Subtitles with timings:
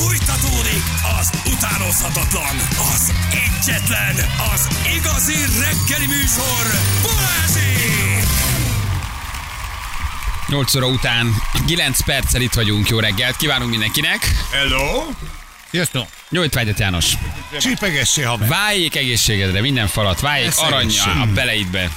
[0.00, 0.82] Fújtatódik
[1.20, 2.56] az utánozhatatlan,
[2.94, 4.14] az egyetlen,
[4.54, 6.66] az igazi reggeli műsor,
[7.02, 8.26] Balázsék!
[10.48, 11.34] 8 óra után
[11.66, 12.88] 9 perccel itt vagyunk.
[12.88, 14.30] Jó reggelt kívánunk mindenkinek.
[14.52, 15.06] Hello?
[15.70, 16.06] Sziasztok!
[16.28, 17.12] Nyújtvágyat János.
[17.60, 18.48] Csípegessé, haver.
[18.48, 20.20] Váljék egészségedre, minden falat.
[20.20, 21.12] Váljék egészség.
[21.20, 21.90] a beleidbe.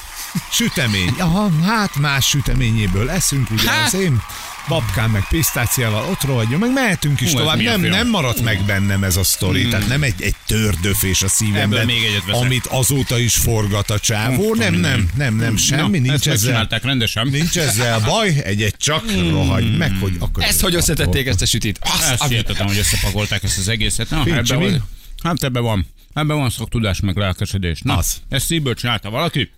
[0.52, 1.16] Sütemény.
[1.20, 3.86] Aha, hát más süteményéből eszünk, ugye Hát.
[3.86, 4.22] az én
[4.68, 7.61] babkám meg pisztáciával ott rohadjon, meg mehetünk is Hú, tovább.
[7.61, 11.79] Nem, nem maradt meg bennem ez a sztori, tehát nem egy, egy tördöfés a szívemben,
[11.79, 12.42] Ebből még egyet veszek.
[12.42, 14.54] amit azóta is forgat a csávó.
[14.54, 16.68] Nem, nem, nem, nem, semmi, Na, nincs ezzel.
[16.82, 17.28] rendesen.
[17.28, 20.43] Nincs ezzel baj, egy-egy csak rohagy meg, hogy akkor...
[20.43, 21.80] Ezt hogy összetették ezt a sütit?
[21.82, 24.10] Azt, Ezt ami- hogy összepakolták ezt az egészet.
[24.10, 24.83] Na, van,
[25.24, 25.86] hát ebben van.
[26.14, 27.82] Ebben van szaktudás, meg lelkesedés.
[27.82, 28.22] Na, Az.
[28.30, 29.52] ezt szívből csinálta valaki?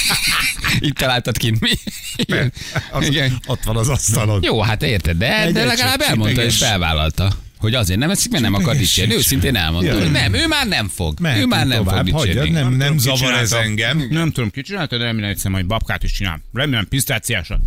[0.80, 1.54] Itt találtad ki.
[1.60, 1.70] Mi?
[2.16, 2.52] Igen.
[2.90, 3.38] Az, Igen.
[3.46, 4.42] Ott van az asztalon.
[4.42, 7.32] Jó, hát érted, de, Egy- de legalább elmondta és felvállalta.
[7.58, 9.14] Hogy azért nem eszik, mert nem akar dicsérni.
[9.14, 11.14] Őszintén elmondta, hogy nem, ő már nem fog.
[11.18, 12.50] Ő Mehetünk már nem fog tovább, hagyjad, dicsérni.
[12.50, 14.06] nem, nem Ki zavar ez engem.
[14.10, 16.40] Nem tudom, ki csinálta, de remélem egyszer majd babkát is csinál.
[16.52, 17.60] Remélem pisztáciásat.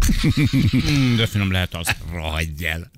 [0.91, 1.87] Mm, de finom lehet az.
[2.13, 2.91] Rohadj el.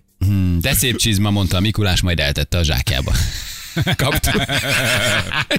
[0.61, 3.13] De szép csizma, mondta Mikulás, majd eltette a zsákjába.
[4.03, 4.43] Kaptuk.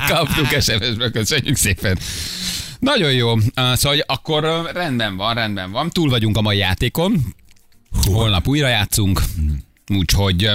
[0.08, 1.98] Kaptuk SMS-be, köszönjük szépen.
[2.78, 3.38] Nagyon jó.
[3.54, 5.90] Szóval hogy akkor rendben van, rendben van.
[5.90, 7.34] Túl vagyunk a mai játékon.
[8.06, 9.22] Holnap újra játszunk.
[9.94, 10.50] Úgyhogy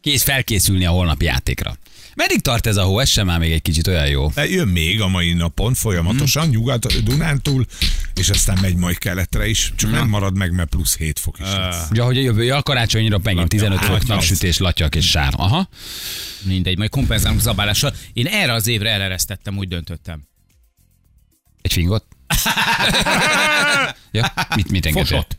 [0.00, 1.76] kész felkészülni a holnapi játékra.
[2.14, 2.98] Meddig tart ez a hó?
[2.98, 4.30] Ez sem már még egy kicsit olyan jó.
[4.34, 6.56] De Jön még a mai napon folyamatosan, Mhm.
[6.56, 7.66] nyugat Dunántúl,
[8.14, 11.46] és aztán megy majd keletre is, csak nem marad meg, mert plusz 7 fok is
[11.46, 11.90] lesz.
[11.90, 15.32] Ugye, hogy a jövő a karácsonyra megint 15 fok napsütés, latyak és sár.
[15.36, 15.68] Aha.
[16.42, 17.94] Mindegy, majd kompenzálunk zabálással.
[18.12, 20.22] Én erre az évre eleresztettem, úgy döntöttem.
[21.60, 22.04] Egy fingot?
[24.10, 25.04] ja, mit, mit engedtél?
[25.04, 25.38] Fosott.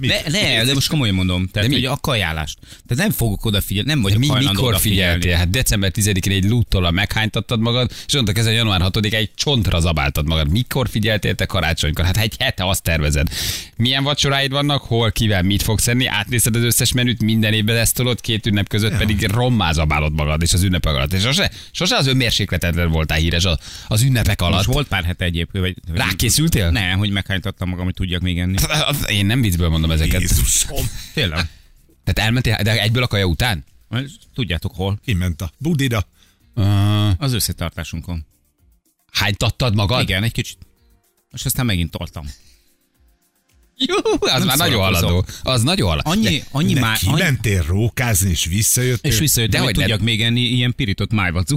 [0.00, 1.48] Ne, ne, de most komolyan mondom.
[1.52, 1.74] Tehát, mi?
[1.74, 2.58] hogy a kajálást.
[2.60, 5.36] Tehát nem fogok odafigyelni, nem De vagyok mi, mikor figyeltél?
[5.36, 10.26] Hát december 10-én egy lúttól meghánytattad magad, és onnantól kezdve január 6-ig egy csontra zabáltad
[10.26, 10.50] magad.
[10.50, 12.04] Mikor figyeltél te karácsonykor?
[12.04, 13.28] Hát egy hete azt tervezed.
[13.76, 16.06] Milyen vacsoráid vannak, hol, kivel, mit fogsz enni?
[16.06, 20.42] Átnézed az összes menüt, minden évben ezt tolod, két ünnep között pedig rommá zabálod magad,
[20.42, 21.12] és az ünnepek alatt.
[21.12, 23.58] És sose, sose az önmérsékletedről voltál híres az,
[23.88, 24.56] az ünnepek alatt.
[24.56, 25.64] Most volt pár hete egyébként.
[25.64, 26.70] Vagy, Rákészültél?
[26.70, 28.54] Nem, hogy meghánytattam magam, hogy tudjak még enni.
[29.18, 30.20] Én nem viccből mondom ezeket.
[30.20, 30.86] Jézusom.
[31.14, 31.36] Tényleg.
[32.04, 33.64] Tehát elmentél, de egyből a kaja után?
[34.34, 34.98] Tudjátok hol?
[35.04, 36.06] Kiment a budida.
[36.54, 38.26] Uh, Az összetartásunkon.
[39.12, 40.02] hánytattad magad?
[40.02, 40.58] Igen, egy kicsit.
[41.32, 42.26] És aztán megint toltam.
[43.76, 45.24] Jó, az Nem már nagyon haladó.
[45.42, 46.10] Az nagyon haladó.
[46.10, 46.98] Annyi, annyi már...
[47.02, 49.10] Annyi, kimentél rókázni, és visszajöttél.
[49.12, 51.56] és visszajöttem, Dehogy hogy ne- tudjak még enni ilyen pirított májvacú.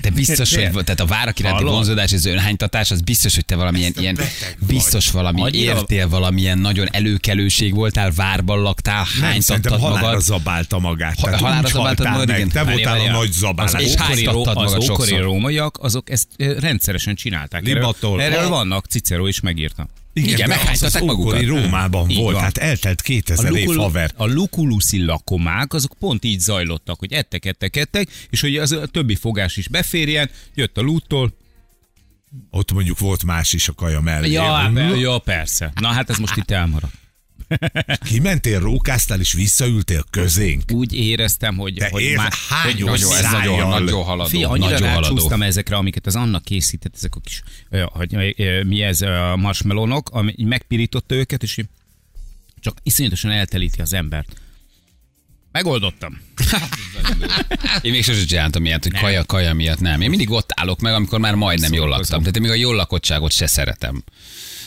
[0.00, 3.56] De biztos, hogy tehát a várak iránti vonzódás és az önhánytatás, az biztos, hogy te
[3.56, 4.68] valamilyen Ezt ilyen, beteg vagy.
[4.68, 10.22] biztos valami, Annyira- értél valamilyen nagyon előkelőség voltál, várban laktál, hánytattad halálra magad.
[10.22, 11.20] zabálta magát.
[11.20, 12.36] Ha- halálra zabáltad magad, meg.
[12.36, 12.48] igen.
[12.48, 13.82] Te voltál a nagy Az zabálás.
[13.82, 15.20] és hánytattad ró- az magad ókori sokszor.
[15.20, 16.26] rómaiak, azok ezt
[16.58, 17.68] rendszeresen csinálták.
[17.68, 19.88] Erről, erről vannak, Cicero is megírta.
[20.14, 21.42] Igen, az az magukat.
[21.42, 22.42] Rómában Így volt, van.
[22.42, 24.10] hát eltelt 2000 év haver.
[24.16, 28.86] a lukuluszi lakomák, azok pont így zajlottak, hogy ettek, ettek, ettek, és hogy az a
[28.86, 31.36] többi fogás is beférjen, jött a lúttól.
[32.50, 34.30] Ott mondjuk volt más is a kaja mellé.
[34.30, 35.72] Ja, ja, persze.
[35.80, 36.94] Na hát ez most itt elmaradt.
[38.10, 40.62] Kimentél, rókáztál, és visszaültél közénk.
[40.72, 42.32] Úgy éreztem, hogy, De hogy ér, már...
[42.48, 44.28] hány hogy Nagyon, ez nagyon, nagyon haladó.
[44.28, 45.42] Fia, annyira nagyon haladó.
[45.42, 47.42] ezekre, amiket az Anna készített, ezek a kis,
[47.92, 48.34] hogy,
[48.66, 51.60] mi ez, ö, marshmallowok, ami megpirította őket, és
[52.60, 54.36] csak iszonyatosan eltelíti az embert.
[55.52, 56.20] Megoldottam.
[57.82, 59.02] Én még sosem csináltam ilyet, hogy Nem.
[59.02, 60.00] kaja, kaja miatt nem.
[60.00, 62.18] Én mindig ott állok meg, amikor már majdnem jól laktam.
[62.18, 64.04] Tehát én még a jól lakottságot se szeretem.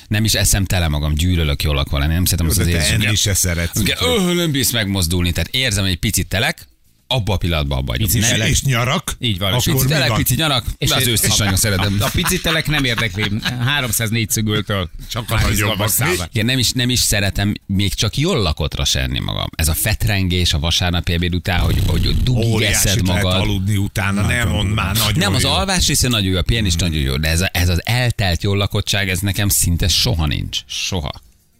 [0.07, 3.06] Nem is eszem tele magam, gyűlölök jól lakva lenni, nem szeretem azt az érzést.
[3.06, 3.81] enni se szeretsz.
[4.01, 6.68] Öh, nem bízsz megmozdulni, tehát érzem, hogy egy picit telek,
[7.07, 8.06] abba a pillanatban abba hagyom.
[8.07, 8.50] Pici Nem- telek.
[8.50, 9.16] És nyarak?
[9.19, 11.97] Így van, Akkor pici Pici telek, pici nyarak, és az én- őszt is nagyon szeretem.
[12.00, 13.31] A, a picitelek nem érdekli.
[13.66, 14.90] 304 szögültől.
[15.09, 15.90] Csak a nagyobbak.
[16.31, 19.47] Igen, nem is, nem is szeretem még csak jól lakottra senni magam.
[19.56, 23.39] Ez a fetrengés a vasárnapi ebéd után, hogy, hogy dugig eszed lehet magad.
[23.42, 25.50] aludni utána, nem mondd már nagyon Nem, az jó.
[25.50, 28.44] alvás része nagyon jó, a pihen is nagyon jó, de ez, a, ez az eltelt
[28.44, 30.60] jól lakottság, ez nekem szinte soha nincs.
[30.65, 31.12] Soha.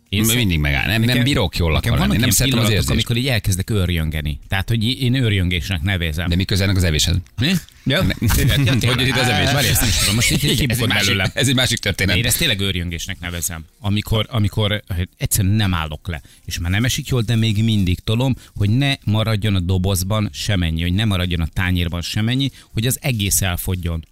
[0.10, 0.88] Én szer- mindig megáll.
[0.88, 2.90] Nem, nem bírok jól vannak Nem ilyen szeretem az érzést.
[2.90, 4.40] amikor így elkezdek őrjöngeni.
[4.48, 6.30] Tehát, hogy én őrjöngésnek nevezem.
[6.30, 7.16] De mi közelnek az evéshez?
[7.38, 7.52] Mi?
[7.86, 8.04] Ja?
[8.04, 9.52] Hogy itt az evés?
[9.52, 10.16] Várj, ezt nem tudom.
[10.16, 11.22] Most itt Ez egy másik-.
[11.34, 12.16] Ez egy másik történet.
[12.16, 13.66] Én ezt tényleg őrjöngésnek nevezem.
[13.80, 14.84] Amikor, amikor
[15.18, 18.94] egyszerűen nem állok le, és már nem esik jól, de még mindig tolom, hogy ne
[19.04, 24.06] maradjon a dobozban semennyi, hogy ne maradjon a tányérban semennyi, hogy az egész elfogjon.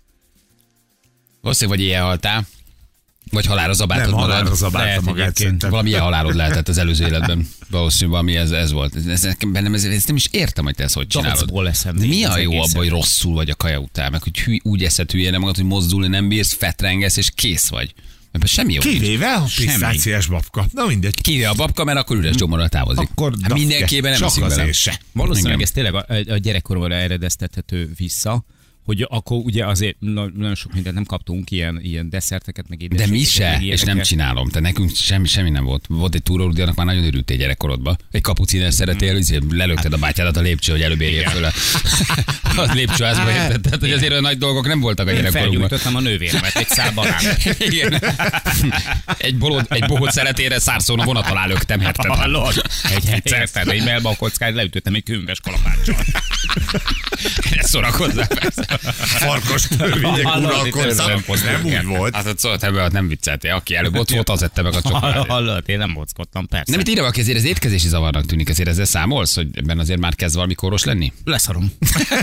[1.41, 2.47] Valószínűleg vagy éjjel haltál.
[3.31, 4.29] Vagy halálra zabáltad Nem, magad.
[4.31, 5.69] halálra zabálta Lehet magát szerintem.
[5.69, 7.47] Valamilyen halálod lehetett az előző életben.
[7.69, 8.95] Valószínűleg valami ez, ez volt.
[8.95, 11.67] Ez, ez, bennem ez, ezt nem is értem, hogy te ezt hogy csinálod.
[11.67, 14.39] Eszem De mi a az jó abban, hogy rosszul vagy a kaja után, meg hogy
[14.39, 17.93] hű, úgy eszed hülyén magad, hogy mozdulni nem bírsz, fetrengesz és kész vagy.
[18.31, 18.79] Ebben semmi jó.
[18.79, 20.65] Kivéve a pisztáciás babka.
[20.71, 21.21] Na mindegy.
[21.21, 23.09] Kivéve a babka, mert akkor üres gyomorral távozik.
[23.11, 24.45] Akkor hát mindenképpen nem csak bele.
[24.45, 24.99] azért se.
[25.11, 25.67] Valószínűleg Igen.
[25.67, 28.45] ez tényleg a, a gyerekkoromra eredeztethető vissza,
[28.85, 32.83] hogy akkor ugye azért na- nagyon sok mindent nem kaptunk, ilyen, ilyen desszerteket, meg De
[32.83, 34.49] édességeket, mi meg se, és nem csinálom.
[34.49, 35.85] Te nekünk semmi, semmi nem volt.
[35.87, 37.97] Volt egy túrórudi, annak már nagyon örültél gyerekkorodba.
[38.11, 39.49] Egy kapuciner szeretél, mm.
[39.49, 41.51] lelökted a bátyádat a lépcső, hogy előbb érjél föl a,
[42.61, 43.61] a lépcsőházba, érted?
[43.61, 45.51] Tehát, hogy azért olyan nagy dolgok nem voltak a gyerekkorunkban.
[45.51, 46.93] felgyújtottam a nővéremet egy szál.
[47.69, 48.01] Igen.
[49.17, 52.11] Egy, bolod, egy bohóc szeretére szárszón a vonat alá löktem, érted?
[52.11, 52.61] Hallod?
[52.95, 55.95] Egy egyszer, egy melba a kockát, leütöttem egy könyves kalapáccsal.
[57.55, 58.74] Ne szórakozzál persze.
[58.97, 60.17] Farkas törvények
[60.65, 60.75] itt
[61.43, 62.15] Nem úgy volt.
[62.15, 63.53] Hát ott szólt nem vicceltél.
[63.53, 65.25] Aki előbb ott volt, az ette meg a csokoládét.
[65.31, 66.71] Hallod, én nem mockodtam, persze.
[66.71, 69.99] Nem, itt írva, aki azért az étkezési zavarnak tűnik, azért ezzel számolsz, hogy ebben azért
[69.99, 71.13] már kezd valami koros lenni?
[71.23, 71.71] Leszarom.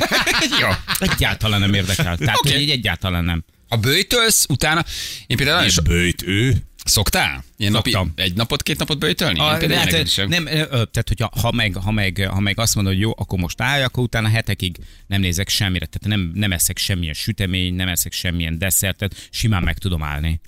[0.61, 0.69] Jó.
[0.99, 2.17] Egyáltalán nem érdekel.
[2.17, 2.53] Tehát, Oké.
[2.53, 3.45] hogy így egyáltalán nem.
[3.69, 4.85] A bőjtölsz, utána,
[5.27, 6.63] én például nagyon bőjt ő.
[6.85, 7.45] Szoktál?
[7.57, 9.39] Ilyen napi, egy napot, két napot bőjtölni?
[9.39, 13.03] Én A, hát, nem, tehát, hogyha ha meg, ha, meg, ha meg azt mondod, hogy
[13.03, 14.77] jó, akkor most állj, akkor utána hetekig
[15.07, 15.87] nem nézek semmire.
[15.87, 20.41] Tehát nem, nem eszek semmilyen sütemény, nem eszek semmilyen desszertet, simán meg tudom állni.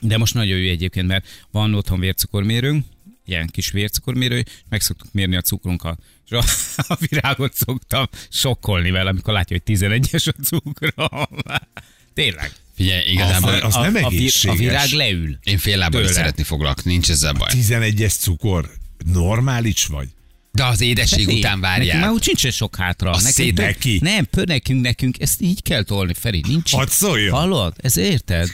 [0.00, 2.84] De most nagyon jó egyébként, mert van otthon vércukormérőnk,
[3.24, 6.00] ilyen kis vércukormérő, és meg szoktuk mérni a cukrunkat.
[6.24, 6.42] És a,
[6.94, 11.26] a virágot szoktam sokkolni vele, amikor látja, hogy 11-es a cukrom.
[12.14, 12.52] Tényleg.
[12.78, 14.06] Figyelj, igazából Az- az a, nem a,
[14.48, 15.38] a virág leül.
[15.42, 17.48] én fél lábbal is szeretni foglak, nincs ezzel baj.
[17.52, 18.70] 11-es cukor.
[19.12, 20.08] Normális vagy?
[20.52, 23.10] De az édesség Feri, után Nekünk már úgy sincs sok hátra.
[23.10, 23.98] A tök- neki.
[24.02, 26.42] Nem, pő nekünk, nekünk ezt így kell tolni, Feri.
[26.48, 26.70] Nincs.
[26.72, 27.32] Hadd szóljon.
[27.36, 27.72] Hallod?
[27.76, 28.48] Ez érted?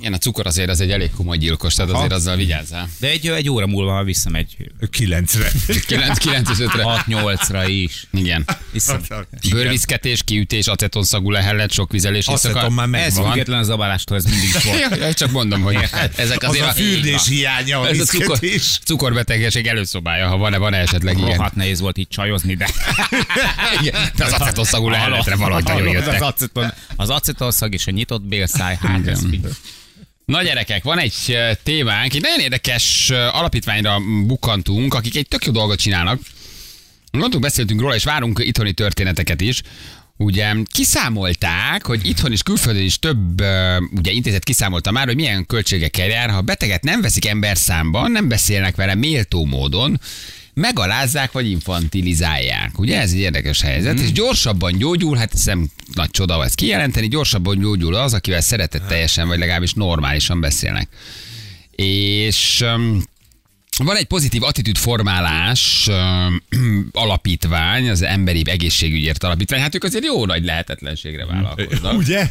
[0.00, 2.88] Igen, a cukor azért az egy elég komoly gyilkos, tehát azért azzal vigyázzál.
[3.00, 5.50] De egy, egy óra múlva ha visszamegy 9-re.
[5.86, 7.04] 9 95-re.
[7.06, 8.06] 6-8-ra is.
[8.12, 8.44] Igen.
[8.72, 9.00] Vissza.
[9.50, 12.26] Bőrviszketés, kiütés, acetonszagú lehellet, sok vizelés.
[12.26, 13.22] Aceton már Ez megvan.
[13.22, 13.30] van.
[13.30, 15.14] Független az zabálástól ez mindig is volt.
[15.18, 15.76] Csak mondom, hogy
[16.16, 18.38] ezek Az azért a fürdés hiánya, a ez a cukor,
[18.84, 21.36] cukorbetegség előszobája, ha van-e, van-e esetleg ilyen.
[21.36, 22.68] Rohadt nehéz volt itt csajozni, de...
[23.80, 26.22] Igen, de az acetonszagú lehelletre valahogy nagyon jöttek.
[26.22, 29.20] Az, aceton, az acetonszag és a nyitott bélszáj, hát ez.
[30.24, 35.78] Na gyerekek, van egy témánk, egy nagyon érdekes alapítványra bukantunk, akik egy tök jó dolgot
[35.78, 36.20] csinálnak.
[37.12, 39.62] Mondtunk, beszéltünk róla, és várunk itthoni történeteket is.
[40.16, 43.40] Ugye kiszámolták, hogy itthon is külföldön is több
[43.90, 48.10] ugye, intézet kiszámolta már, hogy milyen költségekkel jár, ha a beteget nem veszik ember számban,
[48.10, 50.00] nem beszélnek vele méltó módon,
[50.60, 52.78] megalázzák vagy infantilizálják.
[52.78, 57.58] Ugye ez egy érdekes helyzet, és gyorsabban gyógyul, hát hiszem nagy csoda ezt kijelenteni, gyorsabban
[57.58, 60.88] gyógyul az, akivel szeretetteljesen vagy legalábbis normálisan beszélnek.
[61.70, 63.02] És um,
[63.84, 65.88] van egy pozitív attitűdformálás
[66.92, 69.60] alapítvány, az Emberi Egészségügyért Alapítvány.
[69.60, 71.96] Hát ők azért jó nagy lehetetlenségre vállalkoznak.
[72.02, 72.30] Ugye?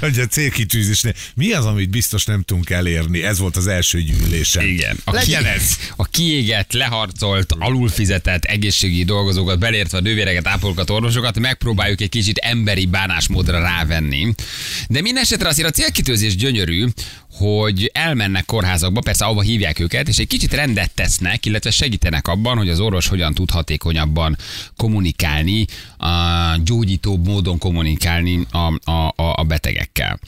[0.00, 1.12] Hogy a célkitűzésnél.
[1.34, 3.22] Mi az, amit biztos nem tudunk elérni?
[3.22, 4.64] Ez volt az első gyűlésen.
[4.66, 4.96] Igen.
[5.04, 5.76] A Legyen ki- ez.
[5.96, 12.86] A kiégett, leharcolt, alulfizetett egészségügyi dolgozókat, belértve a nővéreket, ápolókat, orvosokat megpróbáljuk egy kicsit emberi
[12.86, 14.34] bánásmódra rávenni.
[14.88, 16.86] De minden esetre azért a célkitűzés gyönyörű,
[17.36, 22.56] hogy elmennek kórházakba, persze ahova hívják őket, és egy kicsit rendet tesznek, illetve segítenek abban,
[22.56, 24.36] hogy az orvos hogyan tud hatékonyabban
[24.76, 25.64] kommunikálni,
[25.98, 26.06] a
[26.64, 30.18] gyógyítóbb módon kommunikálni a, a, a, betegekkel.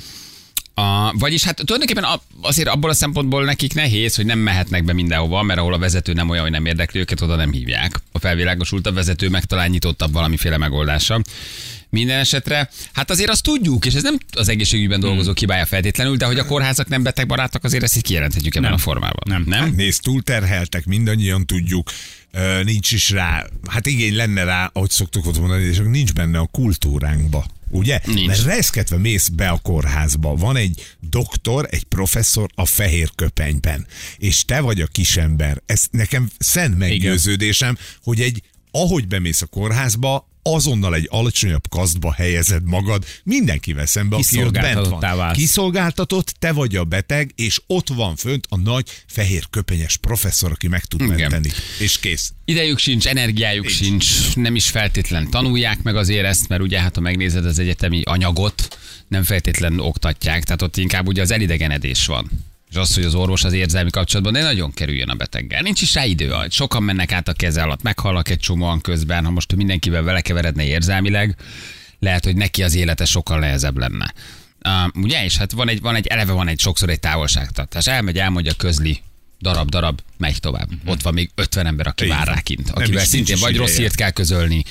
[0.79, 4.93] A, vagyis hát tulajdonképpen a, azért abból a szempontból nekik nehéz, hogy nem mehetnek be
[4.93, 8.01] mindenhova, mert ahol a vezető nem olyan, hogy nem érdekli őket, oda nem hívják.
[8.13, 11.21] A felvilágosult a vezető meg talán nyitottabb valamiféle megoldása.
[11.91, 16.27] Minden esetre, hát azért azt tudjuk, és ez nem az egészségügyben dolgozó hibája feltétlenül, de
[16.27, 18.79] hogy a kórházak nem betegbarátak, azért ezt így kijelenthetjük ebben Nem.
[18.79, 19.23] a formában.
[19.25, 19.45] Nem.
[19.47, 19.61] nem?
[19.61, 21.91] Hát nézd, túlterheltek, mindannyian tudjuk.
[22.63, 26.47] Nincs is rá, hát igény lenne rá, ahogy szoktuk ott mondani, és nincs benne a
[26.47, 27.47] kultúránkba.
[27.71, 28.01] Ugye?
[28.05, 28.27] Nincs.
[28.27, 30.35] Mert reszketve mész be a kórházba.
[30.35, 33.87] Van egy doktor, egy professzor a fehér köpenyben.
[34.19, 35.63] És te vagy a kisember.
[35.67, 42.63] Ez nekem szent meggyőződésem, hogy egy, ahogy bemész a kórházba, azonnal egy alacsonyabb kasztba helyezed
[42.65, 45.01] magad mindenkivel szembe, aki ott bent van.
[45.01, 45.37] válsz.
[45.37, 50.69] Kiszolgáltatott, te vagy a beteg, és ott van fönt a nagy fehér köpenyes professzor, aki
[50.69, 51.17] meg tud Igen.
[51.17, 51.51] menteni.
[51.79, 52.33] És kész.
[52.45, 54.05] Idejük sincs, energiájuk Nincs.
[54.05, 58.03] sincs, nem is feltétlen tanulják meg azért ezt, mert ugye hát ha megnézed az egyetemi
[58.05, 58.79] anyagot,
[59.09, 62.31] nem feltétlen oktatják, tehát ott inkább ugye az elidegenedés van.
[62.71, 65.63] És az, hogy az orvos az érzelmi kapcsolatban de nagyon kerüljön a beteggel.
[65.63, 66.35] Nincs is rá idő.
[66.49, 70.65] Sokan mennek át a keze alatt, meghalnak egy csomóan közben, ha most mindenkivel vele keveredne
[70.65, 71.37] érzelmileg,
[71.99, 74.13] lehet, hogy neki az élete sokkal nehezebb lenne.
[74.65, 77.87] Uh, ugye, és hát van egy, van egy, eleve van egy sokszor egy távolságtartás.
[77.87, 79.01] Elmegy, elmondja, közli,
[79.41, 80.73] darab, darab, megy tovább.
[80.73, 80.91] Uh-huh.
[80.91, 82.35] Ott van még 50 ember, aki Így vár van.
[82.35, 83.83] rá kint, Nem akivel is, szintén is vagy rossz ideje.
[83.83, 84.65] hírt kell közölni,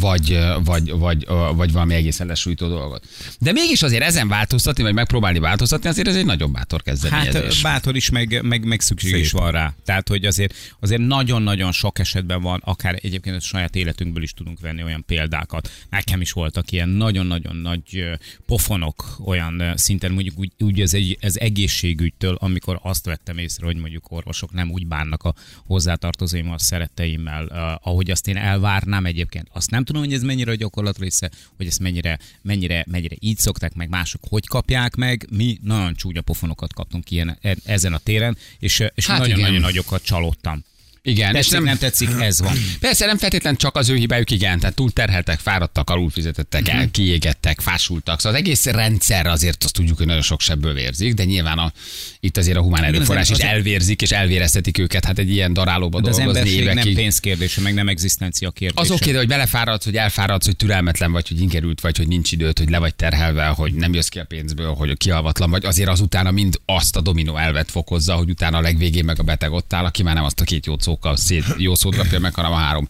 [0.00, 3.06] vagy, vagy, vagy, vagy valami egészen lesújtó dolgot.
[3.38, 7.62] De mégis azért ezen változtatni, vagy megpróbálni változtatni, azért ez egy nagyon bátor kezdeményezés.
[7.62, 9.20] Hát bátor is, meg, meg, meg szükség Szép.
[9.20, 9.74] is van rá.
[9.84, 14.60] Tehát, hogy azért, azért nagyon-nagyon sok esetben van, akár egyébként a saját életünkből is tudunk
[14.60, 15.70] venni olyan példákat.
[15.90, 18.04] Nekem is voltak ilyen nagyon-nagyon nagy
[18.46, 23.76] pofonok olyan szinten, mondjuk úgy, úgy ez, egy, ez egészségügytől, amikor azt vettem észre, hogy
[23.76, 25.34] mondjuk orvosok nem úgy bánnak a
[25.66, 27.44] hozzátartozóimmal, szeretteimmel,
[27.82, 29.48] ahogy azt én elvárnám egyébként.
[29.52, 33.38] Azt nem tudom, hogy ez mennyire a gyakorlat része, hogy ezt mennyire, mennyire, mennyire így
[33.38, 35.26] szokták meg, mások hogy kapják meg.
[35.30, 39.62] Mi nagyon csúnya pofonokat kaptunk ilyen, e- ezen a téren, és, és Hát nagyon-nagyon igen.
[39.62, 40.64] nagyokat csalódtam.
[41.04, 42.56] Igen, Tetszik, nem, nem tetszik, ez van.
[42.80, 46.76] Persze nem feltétlen csak az ő hibájuk, igen, tehát túl terheltek, fáradtak, alul fizetettek Mhm.
[46.76, 48.20] el, kiégettek, fásultak.
[48.20, 51.72] Szóval az egész rendszer azért azt tudjuk, hogy nagyon sok sebből vérzik, de nyilván a,
[52.20, 56.08] itt azért a humán erőforrás is elvérzik és elvéreztetik őket, hát egy ilyen darálóba De
[56.08, 56.94] az dolgozni nem évekig.
[56.94, 58.80] pénzkérdése, meg nem egzisztencia kérdése.
[58.80, 62.32] Az oké, de hogy belefáradsz, hogy elfáradsz, hogy türelmetlen vagy, hogy ingerült vagy, hogy nincs
[62.32, 65.88] időt, hogy le vagy terhelve, hogy nem jössz ki a pénzből, hogy kialvatlan vagy, azért
[65.88, 69.52] az utána mind azt a dominó elvet fokozza, hogy utána a legvégén meg a beteg
[69.52, 72.34] ott áll, aki már nem azt a két jó szókkal szét, jó szót rapja meg,
[72.34, 72.88] hanem a három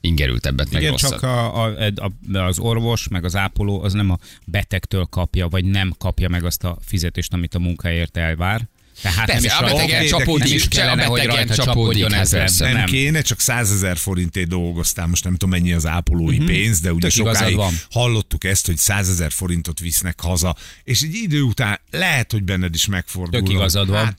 [0.00, 1.10] ingerültebbet, meg Igen, rosszat.
[1.10, 1.92] csak a, a,
[2.32, 6.44] a, az orvos, meg az ápoló az nem a betegtől kapja, vagy nem kapja meg
[6.44, 8.68] azt a fizetést, amit a munkáért elvár.
[9.02, 11.46] Tehát Persze, nem a is rajta- betegen csapódik, nem is csak a kellene, hogy betegen
[11.56, 12.48] csapódjon hát ezzel.
[12.58, 12.84] Nem, Nem.
[12.86, 17.08] kéne, csak 100 ezer forintért dolgoztál, most nem tudom mennyi az ápolói pénz, de ugye
[17.08, 17.72] Tök sokáig van.
[17.90, 22.74] hallottuk ezt, hogy 100 ezer forintot visznek haza, és egy idő után lehet, hogy benned
[22.74, 23.40] is megfordul.
[23.40, 24.04] Tök igazad van.
[24.04, 24.16] Hát,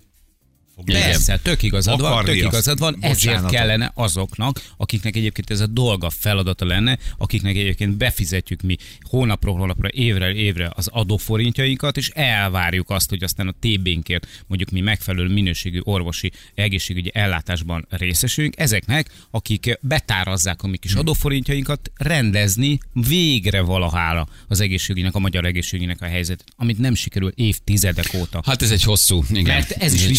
[0.77, 1.01] fog Igen.
[1.01, 6.09] Persze, tök igazad van, tök igazad van, ezért kellene azoknak, akiknek egyébként ez a dolga,
[6.09, 13.09] feladata lenne, akiknek egyébként befizetjük mi hónapról hónapra, évre évre az adóforintjainkat, és elvárjuk azt,
[13.09, 20.63] hogy aztán a TB-nkért mondjuk mi megfelelő minőségű orvosi egészségügyi ellátásban részesülünk, ezeknek, akik betárazzák
[20.63, 26.77] a mi kis adóforintjainkat, rendezni végre valahára az egészségügynek, a magyar egészségügynek a helyzetet, amit
[26.77, 28.41] nem sikerül évtizedek óta.
[28.45, 29.43] Hát ez egy hosszú, igen.
[29.43, 30.17] Mert ez is egy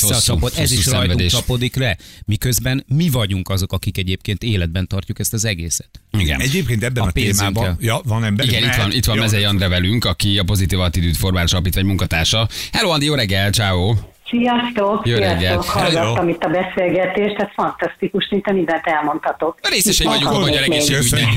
[0.56, 1.32] visszacsapod, ez is rajtunk szenvedés.
[1.32, 5.90] csapodik le, miközben mi vagyunk azok, akik egyébként életben tartjuk ezt az egészet.
[6.18, 6.40] Igen.
[6.40, 8.46] Egyébként ebben A a, témában, ja, van ember.
[8.46, 9.22] Igen, itt van, itt van Jó.
[9.22, 12.48] Mezei André velünk, aki a Pozitív Attitűd Formálás Alapítvány munkatársa.
[12.72, 13.94] Hello, Andi, jó reggel, ciao.
[14.30, 15.06] Sziasztok!
[15.06, 15.64] Jó reggelt.
[15.64, 19.58] Hallgattam itt a beszélgetést, ez fantasztikus, szinte mindent elmondhatok.
[19.68, 21.28] Részesei Mit vagyunk a magyar egészségügynek.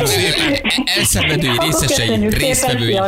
[0.98, 2.94] Elszenvedői, részesei, résztvevői.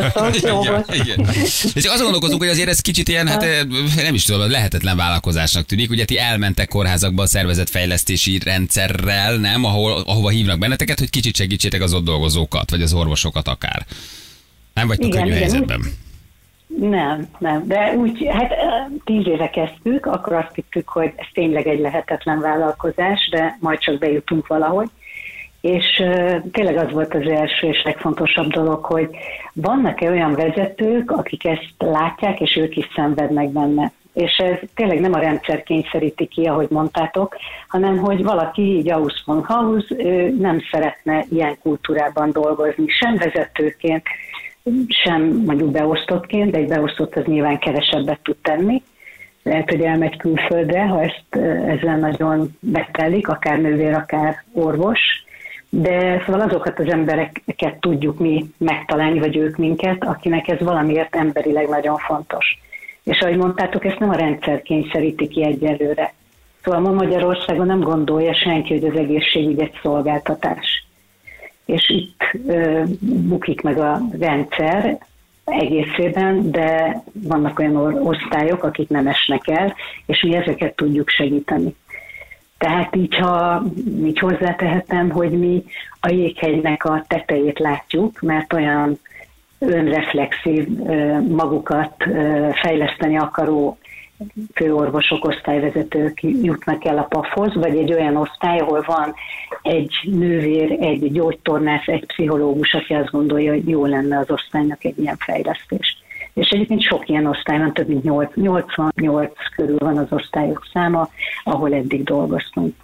[1.79, 3.59] És azon gondolkozunk, hogy azért ez kicsit ilyen, hát eh,
[3.95, 5.89] nem is tudom, lehetetlen vállalkozásnak tűnik.
[5.89, 9.65] Ugye ti elmentek kórházakba a szervezetfejlesztési rendszerrel, nem?
[9.65, 13.85] Ahol, ahova hívnak benneteket, hogy kicsit segítsétek az ott dolgozókat, vagy az orvosokat akár.
[14.73, 15.41] Nem vagytok Igen, könnyű igen.
[15.41, 16.02] helyzetben.
[16.79, 18.53] Nem, nem, de úgy, hát
[19.05, 23.97] tíz éve kezdtük, akkor azt hittük, hogy ez tényleg egy lehetetlen vállalkozás, de majd csak
[23.97, 24.89] bejutunk valahogy.
[25.61, 26.03] És
[26.51, 29.09] tényleg az volt az első és legfontosabb dolog, hogy
[29.53, 33.91] vannak-e olyan vezetők, akik ezt látják, és ők is szenvednek benne.
[34.13, 37.35] És ez tényleg nem a rendszer kényszeríti ki, ahogy mondtátok,
[37.67, 44.03] hanem hogy valaki így aus von Haus ő nem szeretne ilyen kultúrában dolgozni, sem vezetőként,
[44.87, 48.81] sem mondjuk beosztottként, egy beosztott az nyilván kevesebbet tud tenni.
[49.43, 51.35] Lehet, hogy elmegy külföldre, ha ezt
[51.67, 54.99] ezzel nagyon betelik, akár nővér, akár orvos.
[55.69, 61.67] De szóval azokat az embereket tudjuk mi megtalálni, vagy ők minket, akinek ez valamiért emberileg
[61.67, 62.59] nagyon fontos.
[63.03, 66.13] És ahogy mondtátok, ezt nem a rendszer kényszeríti ki egyelőre.
[66.63, 70.85] Szóval ma Magyarországon nem gondolja senki, hogy az egészségügy egy szolgáltatás
[71.65, 72.21] és itt
[72.99, 74.97] bukik meg a rendszer
[75.45, 77.75] egészében, de vannak olyan
[78.07, 81.75] osztályok, akik nem esnek el, és mi ezeket tudjuk segíteni.
[82.57, 83.63] Tehát így, ha
[84.03, 85.63] így hozzátehetem, hogy mi
[85.99, 88.99] a jéghegynek a tetejét látjuk, mert olyan
[89.59, 90.67] önreflexív,
[91.27, 92.03] magukat
[92.61, 93.77] fejleszteni akaró
[94.53, 99.13] főorvosok, osztályvezetők jutnak el a PAF-hoz, vagy egy olyan osztály, ahol van
[99.61, 104.99] egy nővér, egy gyógytornász, egy pszichológus, aki azt gondolja, hogy jó lenne az osztálynak egy
[104.99, 105.97] ilyen fejlesztés.
[106.33, 111.09] És egyébként sok ilyen osztály van, több mint 8, 88 körül van az osztályok száma,
[111.43, 112.75] ahol eddig dolgoztunk.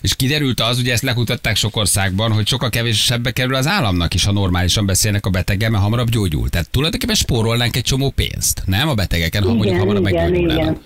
[0.00, 4.24] És kiderült az, ugye ezt lekutatták sok országban, hogy sokkal kevésebbe kerül az államnak is,
[4.24, 6.48] ha normálisan beszélnek a beteggel, mert hamarabb gyógyul.
[6.48, 10.62] Tehát tulajdonképpen spórolnánk egy csomó pénzt, nem a betegeken, ha mondjuk hamarabb meggyógyulnának.
[10.62, 10.80] igen.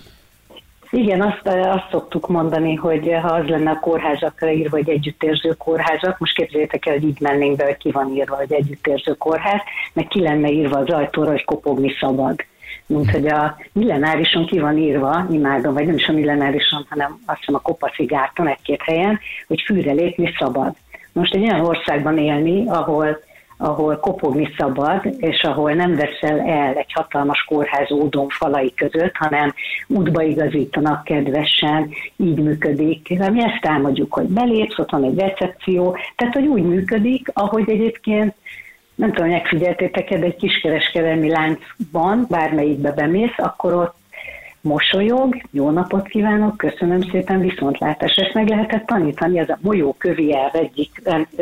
[0.93, 6.19] Igen, azt, azt szoktuk mondani, hogy ha az lenne a kórházakra írva, hogy együttérző kórházak,
[6.19, 9.61] most képzeljétek el, hogy így mennénk be, hogy ki van írva, hogy együttérző kórház,
[9.93, 12.45] meg ki lenne írva az ajtóra, hogy kopogni szabad.
[12.85, 17.39] Mint hogy a millenárison ki van írva, imádom, vagy nem is a millenárison, hanem azt
[17.39, 20.73] hiszem a Kopacigárton egy-két helyen, hogy fűre lépni szabad.
[21.11, 23.19] Most egy olyan országban élni, ahol
[23.57, 29.53] ahol kopogni szabad, és ahol nem veszel el egy hatalmas kórház ódon falai között, hanem
[29.87, 33.09] útba igazítanak kedvesen, így működik.
[33.09, 38.35] Mi ezt támadjuk, hogy belépsz, ott van egy recepció, tehát hogy úgy működik, ahogy egyébként
[38.95, 43.95] nem tudom, megfigyeltétek de egy kiskereskedelmi láncban, bármelyikbe bemész, akkor ott
[44.61, 48.15] mosolyog, jó napot kívánok, köszönöm szépen, viszontlátás.
[48.15, 51.01] Ezt meg lehetett tanítani, ez a Molyó Kövi elv egyik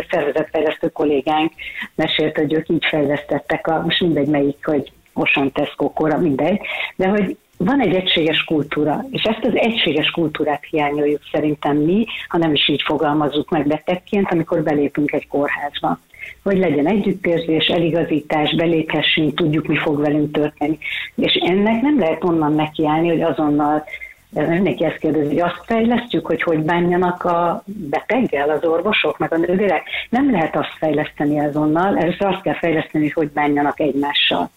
[0.10, 1.52] szervezetfejlesztő kollégánk
[1.96, 6.62] mesélt, hogy ők így fejlesztettek, a, most mindegy melyik, hogy Osan Tesco kora, mindegy,
[6.96, 12.38] de hogy van egy egységes kultúra, és ezt az egységes kultúrát hiányoljuk szerintem mi, ha
[12.38, 16.00] nem is így fogalmazzuk meg betegként, amikor belépünk egy kórházba
[16.44, 20.78] hogy legyen együttérzés, eligazítás, beléphessünk, tudjuk, mi fog velünk történni.
[21.16, 23.84] És ennek nem lehet onnan nekiállni, hogy azonnal
[24.30, 29.38] mindenki ezt kérdezi, hogy azt fejlesztjük, hogy hogy bánjanak a beteggel, az orvosok, meg a
[29.38, 29.84] nővérek.
[30.10, 34.50] Nem lehet azt fejleszteni azonnal, először azt kell fejleszteni, hogy hogy bánjanak egymással.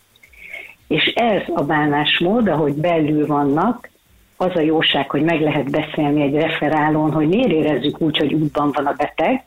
[0.89, 3.89] És ez a bánásmód, ahogy belül vannak,
[4.37, 8.71] az a jóság, hogy meg lehet beszélni egy referálón, hogy miért érezzük úgy, hogy útban
[8.73, 9.45] van a beteg,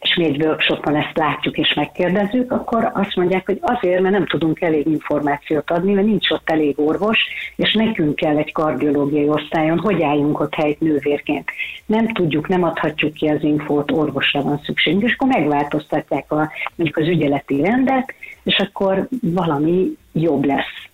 [0.00, 4.86] egy workshopon ezt látjuk és megkérdezzük, akkor azt mondják, hogy azért, mert nem tudunk elég
[4.86, 7.18] információt adni, mert nincs ott elég orvos,
[7.56, 11.50] és nekünk kell egy kardiológiai osztályon, hogy álljunk ott helyt nővérként.
[11.86, 16.98] Nem tudjuk, nem adhatjuk ki az infót, orvosra van szükségünk, és akkor megváltoztatják a, mondjuk
[16.98, 20.86] az ügyeleti rendet, és akkor valami jobb lesz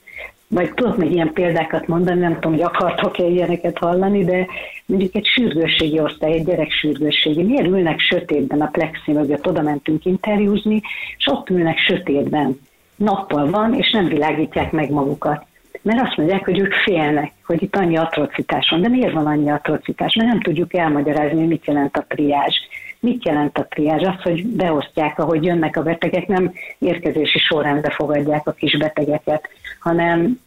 [0.52, 4.46] vagy tudok még ilyen példákat mondani, nem tudom, hogy akartok-e ilyeneket hallani, de
[4.86, 10.04] mondjuk egy sürgősségi osztály, egy gyerek sürgősségi, miért ülnek sötétben a plexi mögött, oda mentünk
[10.04, 10.82] interjúzni,
[11.18, 12.60] és ott ülnek sötétben.
[12.96, 15.44] Nappal van, és nem világítják meg magukat.
[15.82, 18.80] Mert azt mondják, hogy ők félnek, hogy itt annyi atrocitás van.
[18.80, 20.14] De miért van annyi atrocitás?
[20.14, 22.56] Mert nem tudjuk elmagyarázni, hogy mit jelent a triázs.
[23.00, 24.02] Mit jelent a triázs?
[24.02, 29.48] Az, hogy beosztják, ahogy jönnek a betegek, nem érkezési sorrendbe fogadják a kis betegeket,
[29.82, 30.40] hanem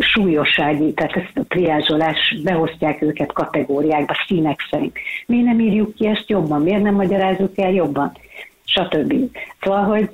[0.00, 4.98] súlyossági, tehát ezt a triázsolás, beosztják őket kategóriákba, színek szerint.
[5.26, 6.62] Miért nem írjuk ki ezt jobban?
[6.62, 8.16] Miért nem magyarázzuk el jobban?
[8.64, 9.14] Stb.
[9.60, 10.10] Szóval, hogy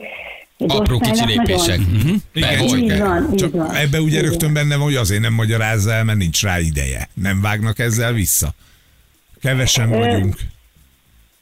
[0.58, 1.78] egy Apró kicsi lépések.
[1.78, 2.18] Nagyon...
[2.32, 2.78] Uh-huh.
[2.78, 3.74] Így van, így van.
[3.74, 7.08] Ebbe ugye rögtön benne van, hogy azért nem magyarázza el, mert nincs rá ideje.
[7.14, 8.48] Nem vágnak ezzel vissza.
[9.40, 10.36] Kevesen vagyunk.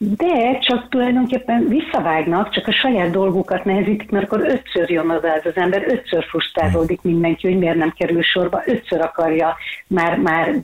[0.00, 5.56] De csak tulajdonképpen visszavágnak, csak a saját dolgukat nehezítik, mert akkor ötször jön az az
[5.56, 9.56] ember, ötször frusztrálódik mindenki, hogy miért nem kerül sorba, ötször akarja
[9.86, 10.54] már, már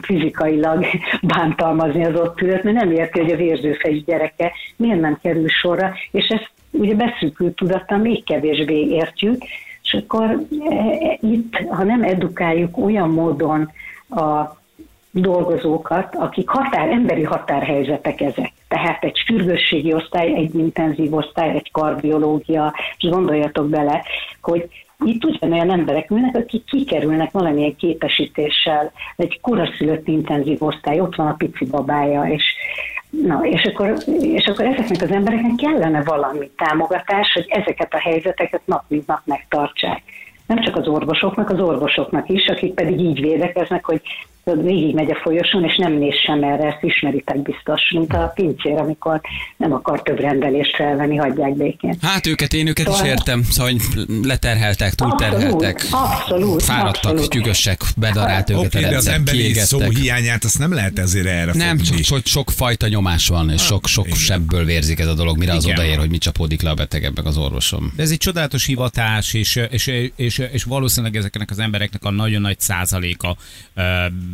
[0.00, 0.86] fizikailag
[1.34, 5.92] bántalmazni az ott ülőt, mert nem érti, hogy a vérzőfejű gyereke miért nem kerül sorra,
[6.10, 9.42] és ezt ugye beszűkült tudattal még kevésbé értjük,
[9.82, 13.70] és akkor e, e, itt, ha nem edukáljuk olyan módon
[14.08, 14.56] a
[15.10, 18.52] dolgozókat, akik határ, emberi határhelyzetek ezek.
[18.72, 24.04] Tehát egy sürgősségi osztály, egy intenzív osztály, egy kardiológia, és gondoljatok bele,
[24.42, 24.68] hogy
[25.04, 31.34] itt ugyanolyan emberek ülnek, akik kikerülnek valamilyen képesítéssel, egy koraszülött intenzív osztály, ott van a
[31.34, 32.44] pici babája, és
[33.26, 38.60] Na, és akkor, és akkor ezeknek az embereknek kellene valami támogatás, hogy ezeket a helyzeteket
[38.64, 40.02] nap mint nap megtartsák.
[40.46, 44.00] Nem csak az orvosoknak, az orvosoknak is, akik pedig így védekeznek, hogy
[44.44, 48.78] végig megy a folyosón, és nem néz sem erre, ezt ismeritek biztos, mint a pincér,
[48.78, 49.20] amikor
[49.56, 51.96] nem akar több rendelést felvenni, hagyják békén.
[52.02, 53.00] Hát őket, én őket szóval...
[53.04, 53.72] is értem, szóval
[54.22, 57.30] leterheltek, túlterheltek, abszolút, abszolút, fáradtak, abszolút.
[57.30, 61.52] tyügösek, bedarált őket okay, a rendszer, az emberi szó hiányát, azt nem lehet ezért erre
[61.54, 62.02] Nem, fogni.
[62.02, 64.18] sok, sok fajta nyomás van, és sok, sok Igen.
[64.18, 67.36] sebből vérzik ez a dolog, mire az odaér, hogy mi csapódik le a betegebbek az
[67.36, 67.92] orvosom.
[67.96, 72.40] De ez egy csodálatos hivatás, és, és, és, és valószínűleg ezeknek az embereknek a nagyon
[72.40, 73.36] nagy százaléka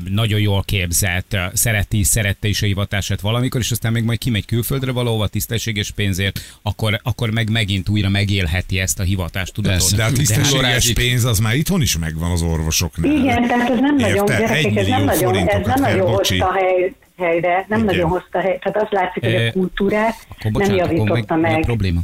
[0.08, 4.92] nagyon jól képzett, szereti, szerette is a hivatását valamikor, és aztán még majd kimegy külföldre
[4.92, 9.54] valahova tisztességes pénzért, akkor, akkor meg megint újra megélheti ezt a hivatást.
[9.54, 9.96] Tudatot.
[9.96, 13.12] De a tisztességes pénz az már itthon is megvan az orvosoknál.
[13.12, 17.66] Igen, tehát ez nem nagyon, gyerekek, ez nem nagyon, ez nem nagyon hozta hely, helyre,
[17.68, 17.94] nem Igen.
[17.94, 21.52] nagyon hozta hely, tehát az látszik, hogy a kultúrát nem javította meg.
[21.52, 21.60] meg.
[21.62, 22.00] A probléma?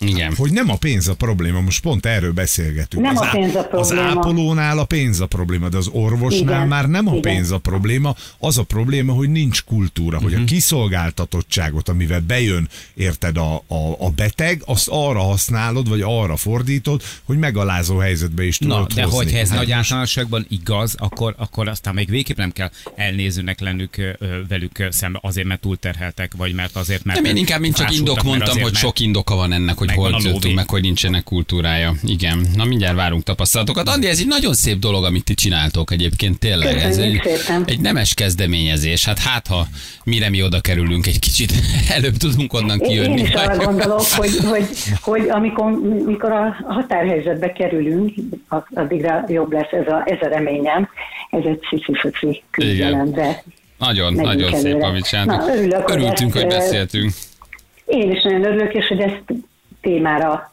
[0.00, 0.34] Igen.
[0.36, 3.02] Hogy nem a pénz a probléma, most pont erről beszélgetünk.
[3.02, 4.06] Nem az a pénz a probléma.
[4.06, 6.68] Az ápolónál a pénz a probléma, de az orvosnál Igen.
[6.68, 7.22] már nem a Igen.
[7.22, 10.22] pénz a probléma, az a probléma, hogy nincs kultúra, uh-huh.
[10.22, 10.46] hogy a mhm.
[10.46, 17.38] kiszolgáltatottságot, amivel bejön, érted, a, a, a beteg, azt arra használod, vagy arra fordítod, hogy
[17.38, 19.16] megalázó helyzetbe is tudod Na, de hozni.
[19.16, 24.16] hogy ez hát nagy általánosságban igaz, akkor, akkor aztán még végképp nem kell elnézőnek lennük
[24.48, 27.20] velük szembe azért, mert túlterheltek, vagy mert azért, mert...
[27.20, 30.20] Nem, én inkább mint csak indok mondtam, hogy sok indoka van ennek, hogy hogy hol
[30.22, 31.94] jutottunk, meg hogy nincsenek kultúrája.
[32.04, 32.46] Igen.
[32.54, 33.88] Na mindjárt várunk tapasztalatokat.
[33.88, 36.76] Andi, ez egy nagyon szép dolog, amit ti csináltok egyébként, tényleg.
[36.76, 37.64] Ez Köszönjük egy, szépen.
[37.66, 39.04] egy nemes kezdeményezés.
[39.04, 39.66] Hát hát, ha
[40.04, 41.52] mire mi oda kerülünk egy kicsit,
[41.96, 43.18] előbb tudunk onnan Én, kijönni.
[43.18, 44.66] én is arra gondolok, hogy, hogy,
[45.00, 45.70] hogy amikor,
[46.06, 48.14] mikor a határhelyzetbe kerülünk,
[48.70, 50.88] addigra jobb lesz ez a, ez a reményem.
[51.30, 53.42] Ez egy cici küzdelem, de
[53.78, 55.40] Nagyon, Megyünk nagyon szép, amit csináltunk.
[55.40, 57.12] Na, örülök, hogy Örültünk, ezt, hogy beszéltünk.
[57.86, 59.22] én is nagyon örülök, és hogy ezt
[59.82, 60.50] témára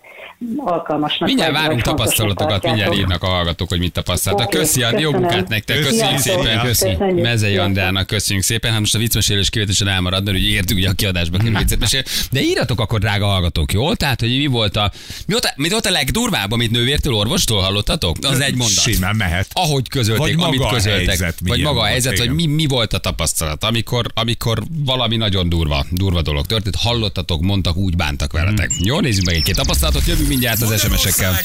[0.58, 4.46] alkalmasnak Mindjárt várunk tapasztalatokat, mindjárt írnak a hallgatók, hogy mit tapasztaltak.
[4.46, 6.62] Oké, Köszi, Andi, jó munkát nektek, köszönjük szépen.
[6.62, 7.22] Köszönjük.
[7.22, 7.58] Mezei.
[7.58, 8.72] Andának köszönjük szépen.
[8.72, 12.04] Hát most a viccmesélés kivételesen elmarad, mert ugye értük, ugye a kiadásba kerül viccet mesél.
[12.32, 13.94] De írjatok akkor, drága hallgatók, jó?
[13.94, 14.92] Tehát, hogy mi volt a,
[15.26, 18.18] mi volt a, mi volt a legdurvább, amit nővértől, orvostól hallottatok?
[18.22, 18.84] Az egy mondat.
[18.84, 19.48] Simán mehet.
[19.54, 21.06] Ahogy közölték, Vagy amit közöltek.
[21.08, 25.50] helyzet, vagy maga a helyzet, vagy mi, mi volt a tapasztalat, amikor, amikor valami nagyon
[25.50, 28.72] durva, durva dolog történt, hallottatok, mondtak, úgy bántak veletek.
[28.80, 31.40] Jó, nézzük meg egy-két tapasztalatot, jövünk mindjárt az SMS-ekkel.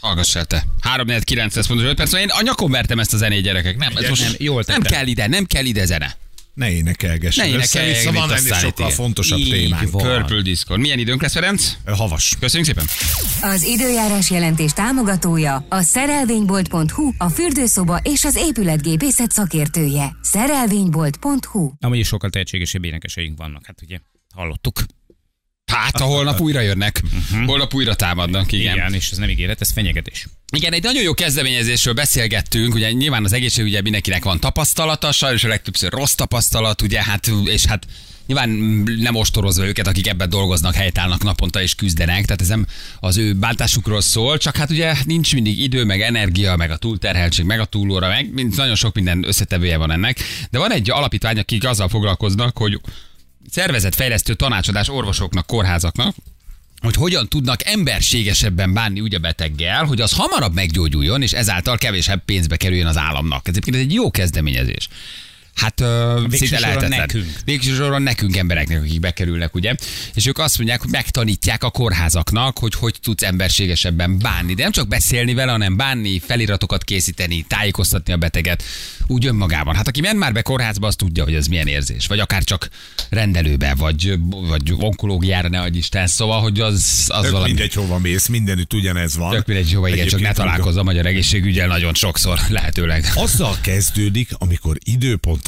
[0.00, 0.64] Hallgass el te.
[0.80, 2.12] 3 4 9 pontos 5 perc.
[2.12, 3.76] Én a nyakon vertem ezt a zenét, gyerekek.
[3.76, 4.96] Nem, ez most nem, jól nem tetted.
[4.96, 6.16] kell ide, nem kell ide zene.
[6.58, 7.48] Ne énekelgessen.
[7.48, 9.90] Ne énekelj, van ennél sokkal fontosabb témánk.
[9.90, 10.80] Purple Discord.
[10.80, 11.72] Milyen időnk lesz, Ferenc?
[11.86, 12.36] Havas.
[12.40, 12.84] Köszönjük szépen.
[13.50, 20.16] Az időjárás jelentés támogatója a szerelvénybolt.hu, a fürdőszoba és az épületgépészet szakértője.
[20.22, 23.98] Szerelvénybolt.hu Amúgy is sokkal tehetségesebb énekeseink vannak, hát ugye
[24.34, 24.82] hallottuk.
[25.68, 27.02] Hát, ha holnap újra jönnek.
[27.46, 28.74] Holnap újra támadnak, igen.
[28.74, 30.26] Igen, és ez nem ígéret, ez fenyegetés.
[30.52, 35.48] Igen, egy nagyon jó kezdeményezésről beszélgettünk, ugye nyilván az egészségügyen mindenkinek van tapasztalata, sajnos a
[35.48, 37.86] legtöbbször rossz tapasztalat, ugye hát, és hát
[38.26, 38.48] nyilván
[38.98, 42.66] nem ostorozva őket, akik ebben dolgoznak, helytállnak naponta és küzdenek, tehát ez nem
[43.00, 47.44] az ő bántásukról szól, csak hát ugye nincs mindig idő, meg energia, meg a túlterheltség,
[47.44, 51.38] meg a túlóra, meg mind, nagyon sok minden összetevője van ennek, de van egy alapítvány,
[51.38, 52.80] akik azzal foglalkoznak, hogy
[53.50, 56.14] szervezetfejlesztő tanácsadás orvosoknak, kórházaknak,
[56.80, 62.24] hogy hogyan tudnak emberségesebben bánni úgy a beteggel, hogy az hamarabb meggyógyuljon, és ezáltal kevésebb
[62.24, 63.48] pénzbe kerüljön az államnak.
[63.48, 64.88] Ez egyébként egy jó kezdeményezés.
[65.58, 66.98] Hát uh, Végső szinte soron lehetetlen.
[66.98, 67.38] nekünk.
[67.44, 69.74] Végső soron nekünk embereknek, akik bekerülnek, ugye?
[70.14, 74.54] És ők azt mondják, hogy megtanítják a kórházaknak, hogy hogy tudsz emberségesebben bánni.
[74.54, 78.62] De nem csak beszélni vele, hanem bánni, feliratokat készíteni, tájékoztatni a beteget
[79.06, 79.74] úgy önmagában.
[79.74, 82.06] Hát aki ment már be kórházba, az tudja, hogy ez milyen érzés.
[82.06, 82.68] Vagy akár csak
[83.10, 84.18] rendelőbe, vagy,
[84.48, 86.06] vagy onkológiára, ne adj Isten.
[86.06, 87.48] Szóval, hogy az, az Tök valami...
[87.48, 89.30] mindegy, hova mész, mindenütt ugyanez van.
[89.30, 93.10] Tök mindegy, jó, igen, csak ne találkozz a magyar egészségügyel nagyon sokszor, lehetőleg.
[93.14, 94.78] Azzal kezdődik, amikor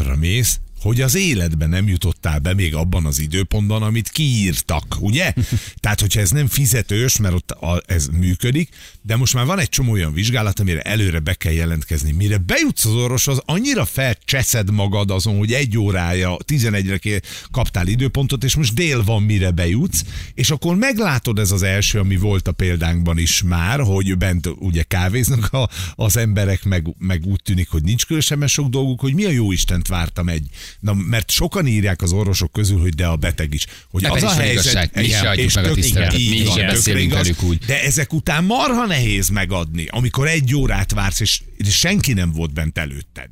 [0.01, 5.33] időpontra mész, hogy az életben nem jutottál be még abban az időpontban, amit kiírtak, ugye?
[5.81, 8.69] Tehát, hogyha ez nem fizetős, mert ott a, ez működik,
[9.03, 12.13] de most már van egy csomó olyan vizsgálat, amire előre be kell jelentkezni.
[12.13, 18.45] Mire bejutsz az orvoshoz, annyira felcseszed magad azon, hogy egy órája, 11-re ké- kaptál időpontot,
[18.45, 22.53] és most dél van, mire bejutsz, és akkor meglátod ez az első, ami volt a
[22.53, 27.83] példánkban is már, hogy bent ugye kávéznak a, az emberek, meg, meg úgy tűnik, hogy
[27.83, 30.49] nincs különösebben sok dolguk, hogy mi a jó Istent vártam egy.
[30.81, 33.67] Na, mert sokan írják az orvosok közül, hogy de a beteg is.
[33.91, 34.91] Hogy Ebben is van igazság.
[34.95, 36.19] Mi se adjuk és meg a tiszteletet.
[36.19, 37.59] Mi tökre beszélünk velük úgy.
[37.59, 42.79] De ezek után marha nehéz megadni, amikor egy órát vársz, és senki nem volt bent
[42.79, 43.29] előtted.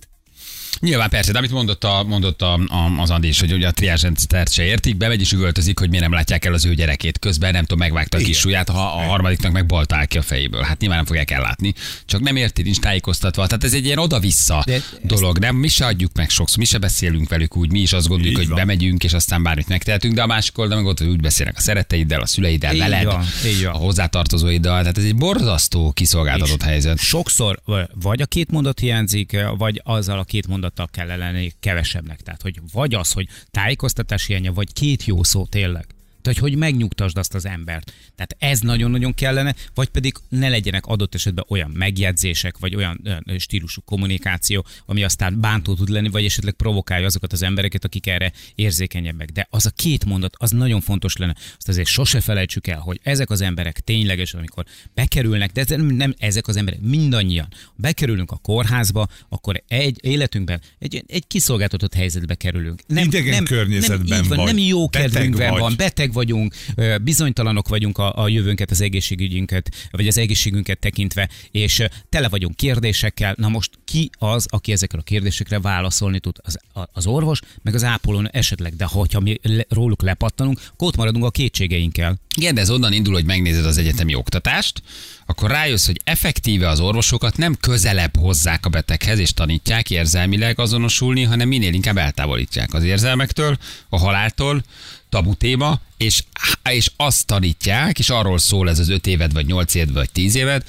[0.80, 3.70] Nyilván persze, de amit mondott, a, mondott a, a, az Andi is, hogy ugye a
[3.70, 7.18] triázsrendszert se értik, bemegy és üvöltözik, hogy miért nem látják el az ő gyerekét.
[7.18, 10.62] Közben nem tudom, megvágta a kis ujját, ha a harmadiknak meg baltál ki a fejéből.
[10.62, 11.74] Hát nyilván nem fogják ellátni.
[12.06, 13.46] Csak nem érti, nincs tájékoztatva.
[13.46, 15.38] Tehát ez egy ilyen oda-vissza De dolog.
[15.38, 18.32] Nem, mi se adjuk meg sokszor, mi se beszélünk velük úgy, mi is azt gondoljuk,
[18.34, 18.58] Így hogy van.
[18.66, 21.60] bemegyünk, és aztán bármit megtehetünk, de a másik oldalon meg ott, hogy úgy beszélnek a
[21.60, 23.74] szeretteiddel, a szüleiddel, Így veled, van, így van.
[23.74, 24.80] a hozzátartozóiddal.
[24.80, 26.98] Tehát ez egy borzasztó kiszolgáltatott helyzet.
[26.98, 27.60] Sokszor
[27.94, 32.20] vagy a két mondat hiányzik, vagy azzal a két mondattal kell lenni kevesebbnek.
[32.20, 35.86] Tehát, hogy vagy az, hogy tájékoztatás hiánya, vagy két jó szó tényleg.
[36.34, 37.92] Tehát, hogy megnyugtasd azt az embert.
[38.14, 43.38] Tehát ez nagyon-nagyon kellene, vagy pedig ne legyenek adott esetben olyan megjegyzések, vagy olyan, olyan
[43.38, 48.32] stílusú kommunikáció, ami aztán bántó tud lenni, vagy esetleg provokálja azokat az embereket, akik erre
[48.54, 49.30] érzékenyebbek.
[49.30, 51.34] De az a két mondat, az nagyon fontos lenne.
[51.56, 54.64] Azt azért sose felejtsük el, hogy ezek az emberek ténylegesen, amikor
[54.94, 61.04] bekerülnek, de nem, nem ezek az emberek, mindannyian bekerülünk a kórházba, akkor egy életünkben egy,
[61.06, 62.82] egy kiszolgáltatott helyzetbe kerülünk.
[62.86, 64.46] Nem, Idegen nem, környezetben nem, így van, vagy.
[64.46, 65.60] nem jó kedvünkben vagy.
[65.60, 66.54] van, beteg vagyunk,
[67.02, 73.34] bizonytalanok vagyunk a, a jövőnket, az egészségügyünket, vagy az egészségünket tekintve, és tele vagyunk kérdésekkel.
[73.36, 76.36] Na most ki az, aki ezekre a kérdésekre válaszolni tud?
[76.42, 76.58] Az,
[76.92, 79.36] az orvos, meg az ápoló esetleg, de hogyha mi
[79.68, 82.18] róluk lepattanunk, ott maradunk a kétségeinkkel.
[82.36, 84.82] Igen, de ez onnan indul, hogy megnézed az egyetemi oktatást,
[85.26, 91.22] akkor rájössz, hogy effektíve az orvosokat nem közelebb hozzák a beteghez, és tanítják érzelmileg azonosulni,
[91.22, 93.56] hanem minél inkább eltávolítják az érzelmektől,
[93.88, 94.62] a haláltól,
[95.08, 96.24] tabu téma, és,
[96.70, 100.34] és azt tanítják, és arról szól ez az öt éved, vagy nyolc éved, vagy tíz
[100.34, 100.64] éved,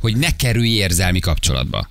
[0.00, 1.88] hogy ne kerülj érzelmi kapcsolatba.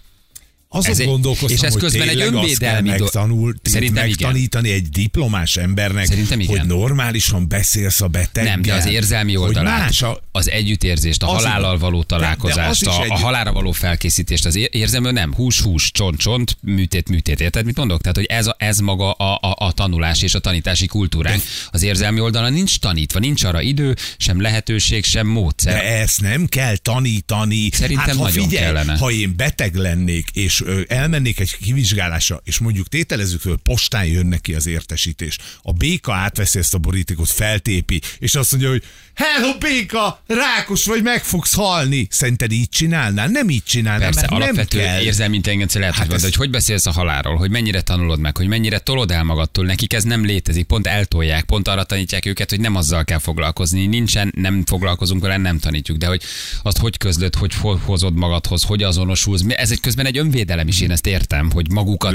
[0.76, 4.18] Azon Ez egy- gondolkoztam, és ez közben egy önvédelmi megtanul, Szerintem igen.
[4.20, 6.58] megtanítani egy diplomás embernek, Szerintem igen.
[6.58, 8.52] hogy normálisan beszélsz a beteggel.
[8.52, 12.16] Nem, de az érzelmi oldalát, más a, az együttérzést, a Az halállal való De- de
[12.16, 17.66] találkozást, a, egy- a halálra való felkészítést, az ér- érzelmű nem, hús-hús, csont-csont, műtét-műtét, érted,
[17.66, 18.02] mit mondok?
[18.02, 21.42] Tehát, hogy ez, a, ez maga a, a, a tanulás és a tanítási kultúránk.
[21.72, 25.74] Az érzelmi oldalon nincs tanítva, nincs arra idő, sem lehetőség, sem módszer.
[25.74, 27.70] de ezt nem kell tanítani.
[27.72, 28.98] Szerintem hát, ha nagyon figyelj, kellene.
[28.98, 34.26] Ha én beteg lennék, és ö, elmennék egy kivizsgálásra, és mondjuk tételezzük, hogy postán jön
[34.26, 35.38] neki az értesítés.
[35.62, 38.84] A béka átveszi ezt a borítékot, feltépi, és azt mondja, hogy
[39.16, 42.08] hello béka, rákos vagy, meg fogsz halni.
[42.10, 43.28] Szerinted így csinálnál?
[43.28, 45.02] Nem így csinálnál, Persze, mert nem alapvető kell.
[45.02, 48.38] érzelmi intelligencia lehet, Hát hát ez- hogy hogy beszélsz a halálról, hogy mennyire tanulod meg,
[48.38, 52.50] hogy mennyire tolod el magadtól, nekik ez nem létezik, pont eltolják, pont arra tanítják őket,
[52.50, 56.22] hogy nem azzal kell foglalkozni, nincsen, nem foglalkozunk vele, nem tanítjuk, de hogy
[56.64, 60.82] azt hogy közlöd, hogy ho- hozod magadhoz, hogy azonosulsz, ez egy közben egy önvédelem is,
[60.82, 62.12] én ezt értem, hogy magukat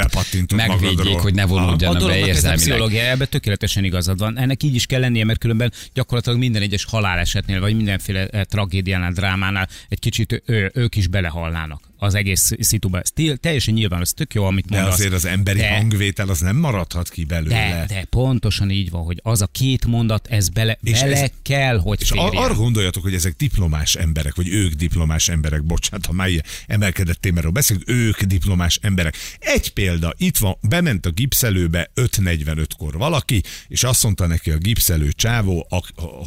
[0.57, 1.21] megvédjék, magadról.
[1.21, 2.57] hogy ne A vonuljanak be a érzelmileg.
[2.57, 4.39] pszichológia, ebben tökéletesen igazad van.
[4.39, 9.13] Ennek így is kell lennie, mert különben gyakorlatilag minden egyes halálesetnél, vagy mindenféle eh, tragédiánál,
[9.13, 13.01] drámánál egy kicsit ő, ők is belehalnának az egész szituba.
[13.01, 14.95] Ez teljesen nyilván, ez tök jó, amit De mondasz.
[14.99, 17.87] azért az emberi De- hangvétel az nem maradhat ki belőle.
[17.89, 21.31] De, de pontosan így van, hogy az a két mondat, ez bele, És bele ez-
[21.43, 22.29] kell, hogy És férjen.
[22.43, 26.29] arra gondoljatok, hogy ezek diplomás emberek, vagy ők diplomás emberek, bocsánat, ha már
[26.67, 29.17] emelkedett témáról beszélünk, ők diplomás emberek.
[29.39, 35.13] Egy példa, itt van, bement a gipszelőbe 5.45-kor valaki, és azt mondta neki a gipszelő
[35.13, 35.67] csávó,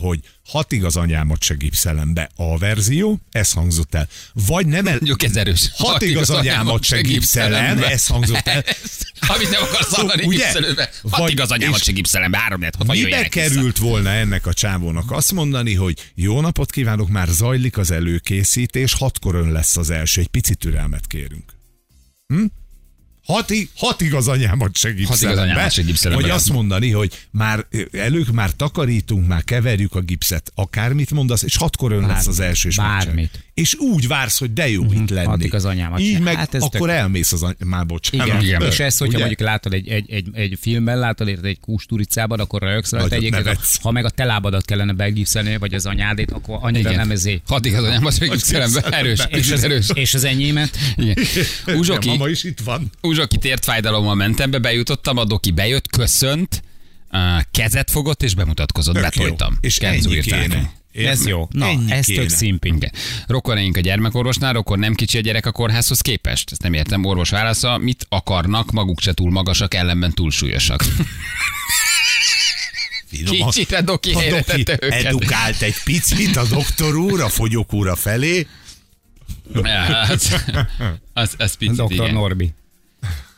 [0.02, 2.30] hogy hatig az anyámat se gipszelem be.
[2.36, 4.08] A verzió, ez hangzott el.
[4.34, 4.94] Vagy nem el...
[4.94, 5.61] Mondjuk ez erős.
[5.74, 8.64] Hatig az anyámat se gipszelem, ez hangzott el.
[9.36, 10.38] Amit nem akarsz hallani Ugye?
[10.38, 10.90] gipszelőbe.
[11.10, 13.30] Hatig az anyámat se gipszelem három lehet, ha Mibe vissza.
[13.30, 18.94] került volna ennek a csávónak azt mondani, hogy jó napot kívánok, már zajlik az előkészítés,
[18.94, 21.54] hatkor ön lesz az első, egy picit türelmet kérünk.
[22.28, 22.46] Hm?
[23.26, 29.28] Hatig, hatig az anyámat se gipszelem anyámat Vagy azt mondani, hogy már elők már takarítunk,
[29.28, 32.70] már keverjük a gipszet, akármit mondasz, és hatkor ön lesz az első.
[32.70, 33.51] És Bármit.
[33.54, 35.26] És úgy vársz, hogy de jó itt lenni.
[35.28, 37.64] hatig az anyámat Így meg Hát ez akkor tök- elmész az anyámat.
[37.66, 38.28] Már bocsánat.
[38.28, 38.62] Igen, Igen.
[38.62, 39.26] és ez, hogyha Ugye?
[39.26, 43.58] mondjuk látod egy, egy, egy, egy filmben, látod érted egy kústuricában, akkor rögsz rajta egyébként,
[43.82, 47.00] ha meg a te lábadat kellene begipszelni, vagy az anyádét, akkor annyira Igen.
[47.02, 47.42] nem ezé.
[47.48, 48.82] Hatig az anyámat se gipszelem be.
[48.82, 49.88] Erős, És az, erős.
[49.94, 50.78] és az enyémet?
[50.96, 51.18] Igen.
[51.66, 52.90] Ja, Uzsoki, mama is itt van.
[53.02, 56.64] Uzsoki tért fájdalommal mentem be, bejutottam, a doki bejött, köszönt,
[57.52, 59.58] kezet fogott és bemutatkozott, Tök betoltam.
[59.62, 60.80] És Kenzo ennyi írták.
[60.94, 61.48] Ez jó.
[61.52, 62.20] Na, Ennyi ez kéne.
[62.20, 62.68] tök szimpi.
[62.68, 62.92] Igen.
[63.28, 66.52] Rokonaink a gyermekorvosnál, rokon nem kicsi a gyerek a kórházhoz képest?
[66.52, 67.04] Ezt nem értem.
[67.06, 70.84] Orvos válasza, mit akarnak, maguk se túl magasak, ellenben túl súlyosak.
[73.08, 74.80] Finom, Kicsit a doki a doki őket.
[74.82, 78.48] edukált egy picit a doktor úr, a fogyók úra felé.
[79.54, 80.36] Ja, az,
[81.14, 81.92] az, az picit, Dr.
[81.92, 82.14] igen.
[82.14, 82.54] Norbi.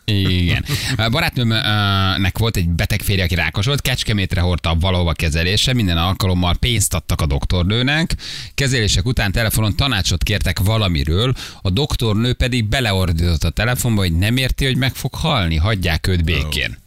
[0.06, 0.66] Igen.
[0.98, 6.56] A barátnőmnek volt egy beteg férje, aki rákos volt, kecskemétre hordta valahova kezelése, minden alkalommal
[6.56, 8.16] pénzt adtak a doktornőnek,
[8.54, 14.66] kezelések után telefonon tanácsot kértek valamiről, a doktornő pedig beleordított a telefonba, hogy nem érti,
[14.66, 16.82] hogy meg fog halni, hagyják őt békén.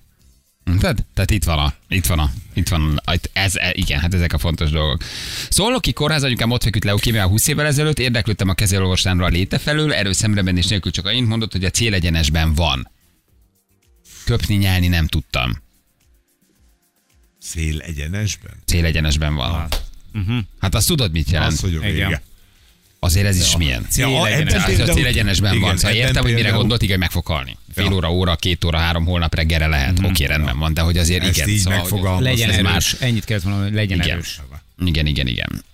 [0.81, 4.15] Tehát, tehát itt van a, itt van a, itt van a, ez, e- igen, hát
[4.15, 5.03] ezek a fontos dolgok.
[5.49, 9.93] Szolnoki kórház anyukám ott feküdt leukémiával 20 évvel ezelőtt, érdeklődtem a kezelőorvostámra a léte felől,
[9.93, 12.91] erről szemrebenés nélkül csak annyit mondott, hogy a célegyenesben van.
[14.27, 15.63] Köpni, nyelni nem tudtam.
[17.41, 18.53] Szél egyenesben?
[18.65, 19.69] Célegyenesben van.
[20.61, 21.53] Hát azt tudod, mit jelent?
[21.53, 22.07] Az, hogy vége.
[22.07, 22.21] Igen.
[22.99, 23.87] Azért ez is milyen.
[23.97, 25.77] Ja, a- ebben Hát a például- célegyenesben igen, van.
[25.77, 27.57] Szóval értem, hogy mire például- gondolt, igen, meg fog halni.
[27.75, 27.93] Fél Ja.
[27.93, 29.99] óra, óra, két óra, három, holnap reggelre lehet.
[30.05, 31.49] Oké, rendben van, de hogy azért Ezt igen.
[31.49, 32.23] így szóval.
[32.23, 32.93] Legyen erős.
[32.93, 34.11] Ennyit kellett volna, hogy legyen Igen.
[34.11, 34.41] erős.
[34.85, 35.65] Igen, igen, igen.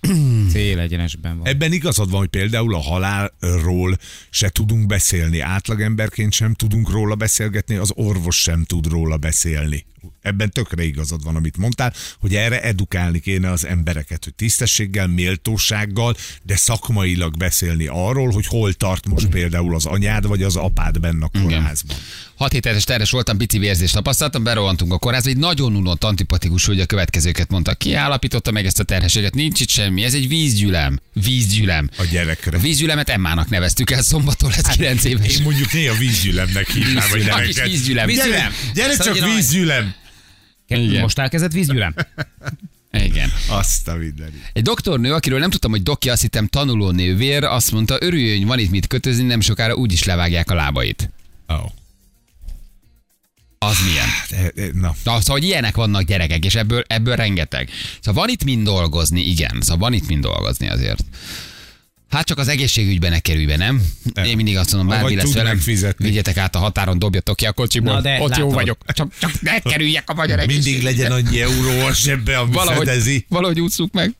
[0.49, 1.47] Cél egyenesben van.
[1.47, 3.97] Ebben igazad van, hogy például a halálról
[4.29, 5.39] se tudunk beszélni.
[5.39, 9.85] Átlagemberként sem tudunk róla beszélgetni, az orvos sem tud róla beszélni.
[10.21, 16.15] Ebben tökre igazad van, amit mondtál, hogy erre edukálni kéne az embereket, hogy tisztességgel, méltósággal,
[16.43, 21.25] de szakmailag beszélni arról, hogy hol tart most például az anyád vagy az apád benne
[21.25, 21.97] a kórházban.
[22.35, 26.79] 6 hételes terhes voltam, pici vérzést tapasztaltam, berohantunk a kórházba, egy nagyon unott, antipatikus hogy
[26.79, 27.73] a következőket mondta.
[27.73, 29.33] Ki állapította meg ezt a terhességet?
[29.33, 30.99] Nincs itt semmi, ez egy vízgyülem.
[31.13, 31.89] Vízgyülem.
[31.97, 32.57] A gyerekre.
[32.57, 35.37] A vízgyülemet Emmának neveztük el, szombaton lesz 9 éves.
[35.37, 37.65] Én mondjuk néha vízgyülemnek hívnám a gyereket.
[37.65, 38.07] vízgyülem.
[38.07, 38.51] Gyere, Vízgyülem.
[38.73, 39.92] gyere Azt csak vízgyülem.
[40.67, 41.01] Igen.
[41.01, 41.93] Most elkezdett vízgyűlem?
[42.91, 43.29] Igen.
[43.49, 44.49] Azt a mindenit.
[44.53, 48.45] Egy doktornő, akiről nem tudtam, hogy doki, azt hittem tanuló nővér, azt mondta, örüljön, hogy
[48.47, 51.09] van itt mit kötözni, nem sokára úgyis levágják a lábait.
[51.47, 51.71] Oh.
[53.57, 54.07] Az milyen?
[54.29, 57.69] De- de- Na, Na, szóval, hogy ilyenek vannak gyerekek, és ebből, ebből rengeteg.
[58.01, 59.57] Szóval van itt mind dolgozni, igen.
[59.61, 61.03] Szóval van itt mind dolgozni azért.
[62.09, 63.81] Hát csak az egészségügyben ne kerülj be, nem?
[64.25, 66.05] Én mindig azt mondom, bármi lesz velem, fizetni.
[66.07, 68.53] vigyetek át a határon, dobjatok ki a kocsiból, Na, de ott jó látod.
[68.53, 68.77] vagyok.
[68.93, 73.25] Csak, csak ne kerüljek a magyar mindig legyen annyi euró a zsebbe, ami valahogy, fedezi.
[73.29, 74.15] valahogy ússzuk meg.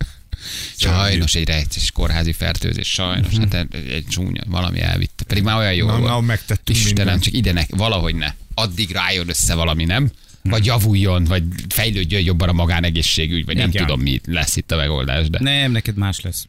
[0.77, 5.23] Sajnos egy rejtés kórházi fertőzés, sajnos, hát egy, csúnya, valami elvitte.
[5.23, 6.09] Pedig már olyan jó Na, volt.
[6.11, 7.23] na, megtettünk Istenem, mindent.
[7.23, 8.27] csak ide ne, valahogy ne.
[8.53, 10.11] Addig rájön össze valami, nem?
[10.43, 13.85] Vagy javuljon, vagy fejlődjön jobban a magánegészségügy, vagy nem Igen.
[13.85, 16.45] tudom, mi lesz itt a megoldás, de Nem, neked más lesz.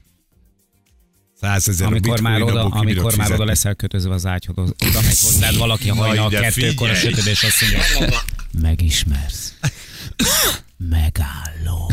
[1.45, 5.57] Százezer a Amikor már, oda, amikor már oda leszel kötözve az ágyhoz, oda megy hozzád
[5.67, 7.15] valaki hajnal kettőkor a figyelj!
[7.15, 8.19] sötét, és azt mondja,
[8.61, 9.55] megismersz.
[10.77, 11.91] Megálló.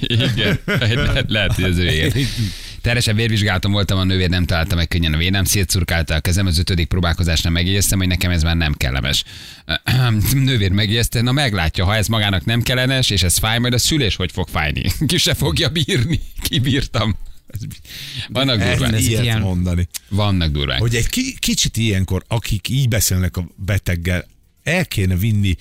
[0.00, 2.12] Igen, lehet, lehet, hogy ez vége.
[2.82, 6.58] Teresen vérvizsgálatom voltam, a nővér nem találta meg könnyen a vérem, szétszurkálta a kezem, az
[6.58, 9.24] ötödik próbálkozásnál megjegyeztem, hogy nekem ez már nem kellemes.
[10.32, 14.16] Nővér megjegyezte, na meglátja, ha ez magának nem kellemes, és ez fáj, majd a szülés
[14.16, 14.82] hogy fog fájni.
[15.06, 16.20] Ki se fogja bírni.
[16.42, 17.16] Kibírtam.
[18.28, 19.00] Vannak durvák.
[19.00, 19.88] Ilyet ilyen- mondani.
[20.08, 20.78] Vannak durvák.
[20.80, 24.26] Hogy egy ki, kicsit ilyenkor, akik így beszélnek a beteggel,
[24.62, 25.56] el kéne vinni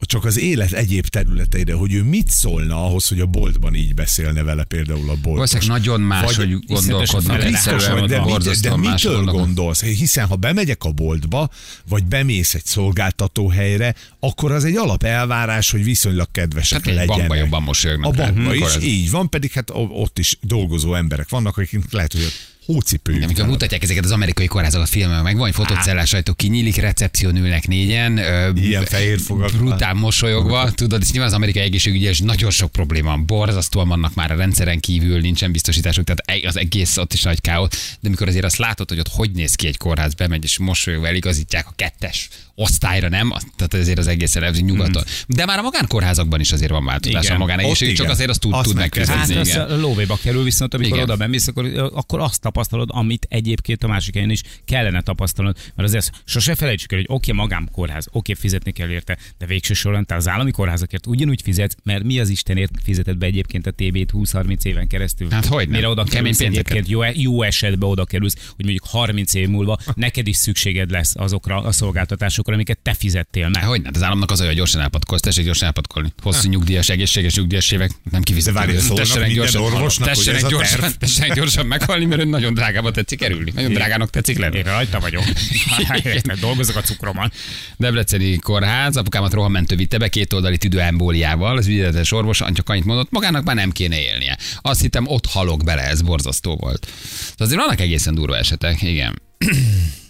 [0.00, 4.42] csak az élet egyéb területeire, hogy ő mit szólna ahhoz, hogy a boltban így beszélne
[4.42, 5.32] vele például a boltos.
[5.32, 7.44] Valószínűleg nagyon más, Vagy- hogy gondolkodnak.
[7.44, 9.82] Biztos vagy, de, mit, de mitől gondolsz?
[9.82, 11.50] Hiszen ha bemegyek a boltba,
[11.88, 17.16] vagy bemész egy szolgáltató helyre, akkor az egy alap elvárás, hogy viszonylag kedvesek egy legyenek.
[17.16, 21.28] bankban jobban mosolyognak A bankban is ez- így van, pedig hát ott is dolgozó emberek
[21.28, 22.32] vannak, akik lehet, hogy
[22.66, 23.22] hócipőjük.
[23.22, 23.50] Amikor van.
[23.50, 27.66] mutatják ezeket az amerikai kórházakat a filmben, meg van egy fotócellás ajtó, kinyílik, recepción ülnek
[27.66, 28.18] négyen,
[28.56, 29.58] Ilyen fehér fogakkal.
[29.58, 34.14] brutál mosolyogva, tudod, és nyilván az amerikai egészségügyi és nagyon sok probléma van, borzasztóan vannak
[34.14, 38.28] már a rendszeren kívül, nincsen biztosításuk, tehát az egész ott is nagy káosz, de amikor
[38.28, 41.72] azért azt látod, hogy ott hogy néz ki egy kórház, bemegy és mosolyogva eligazítják a
[41.76, 43.28] kettes osztályra, nem?
[43.56, 45.02] Tehát azért az egészen ez nyugaton.
[45.26, 47.36] De már a magánkórházakban is azért van változás Igen.
[47.36, 49.60] a magánegészségügy, Ott csak azért azt tud, Azt tud meg kell Hát igen.
[49.60, 51.08] a lóvéba kerül, viszont amikor Igen.
[51.08, 55.56] oda bemész, akkor, akkor azt tapasztalod, amit egyébként a másik helyen is kellene tapasztalnod.
[55.74, 60.04] Mert azért sose felejtsük el, hogy oké, magánkórház, oké, fizetni kell érte, de végső soron
[60.06, 64.10] te az állami kórházakért ugyanúgy fizetsz, mert mi az Istenért fizetett be egyébként a TB-t
[64.12, 65.30] 20-30 éven keresztül.
[65.30, 65.76] Hát hogyne.
[65.76, 69.78] Mire oda Kemény kerülsz egyébként, jó, jó esetben oda kerülsz, hogy mondjuk 30 év múlva
[69.94, 73.64] neked is szükséged lesz azokra a szolgáltatásokra, amiket te fizettél meg.
[73.64, 76.12] Hogy az államnak az olyan, hogy gyorsan elpatkolsz, tessék gyorsan elpatkolni.
[76.22, 78.22] Hosszú nyugdíjas, egészséges nyugdíjas évek, nem.
[78.22, 83.18] De szólnak tessenek gyorsan, orvosnak, tessenek gyorsan, tessenek gyorsan meghalni, mert ön nagyon drágába tetszik
[83.18, 83.52] kerülni.
[83.54, 84.56] Nagyon drágának tetszik lenni.
[84.56, 85.24] Én rajta vagyok.
[86.26, 87.32] Mert dolgozok a cukromon.
[87.76, 93.10] Debreceni kórház, apukámat rohamentő vitte be két oldali tüdőembóliával, az ügyeletes orvos csak annyit mondott,
[93.10, 94.38] magának már nem kéne élnie.
[94.60, 96.80] Azt hittem, ott halok bele, ez borzasztó volt.
[96.80, 99.22] Tehát azért vannak egészen durva esetek, igen.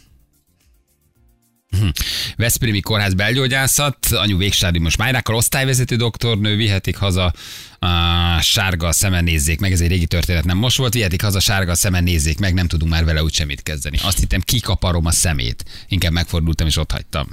[2.37, 7.33] Veszprémi kórház belgyógyászat, anyu végstádiumos májrákkal, osztályvezető doktornő, vihetik haza
[7.79, 11.75] a sárga szemen nézzék meg, ez egy régi történet, nem most volt, vihetik haza sárga
[11.75, 13.99] szemen nézzék meg, nem tudunk már vele úgy semmit kezdeni.
[14.03, 15.65] Azt hittem, kikaparom a szemét.
[15.89, 17.29] Inkább megfordultam és ott hagytam.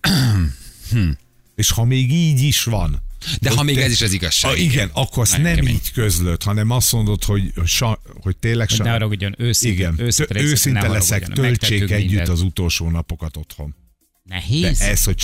[1.56, 3.02] És ha még így is van.
[3.40, 4.52] De ha még te- ez is az igazság.
[4.52, 5.74] A, igen, akkor azt nem kemény.
[5.74, 10.34] így közlöd, hanem azt mondod, hogy, sa, hogy tényleg Hogy ne haragudjon, őszinte, igen, őszinte,
[10.34, 12.28] Tö- őszinte ne leszek, töltsék együtt mindent.
[12.28, 13.74] az utolsó napokat otthon.
[14.22, 14.80] De Nehéz.
[14.80, 15.16] ez, hogy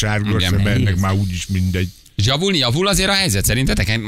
[0.42, 1.00] embernek nehéz.
[1.00, 1.88] már úgyis mindegy.
[2.14, 4.00] Javulni, javul azért a helyzet szerintetek?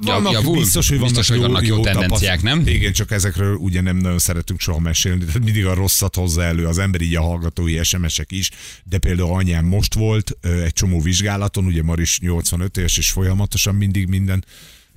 [0.00, 0.56] Vannak, javul?
[0.56, 2.62] biztos, hogy vannak, biztos, hogy vannak jó, tendenciák, nem?
[2.66, 6.66] Igen, csak ezekről ugye nem nagyon szeretünk soha mesélni, tehát mindig a rosszat hozza elő
[6.66, 8.50] az ember, így a hallgatói SMS-ek is,
[8.84, 14.08] de például anyám most volt egy csomó vizsgálaton, ugye Maris 85 éves, és folyamatosan mindig
[14.08, 14.44] minden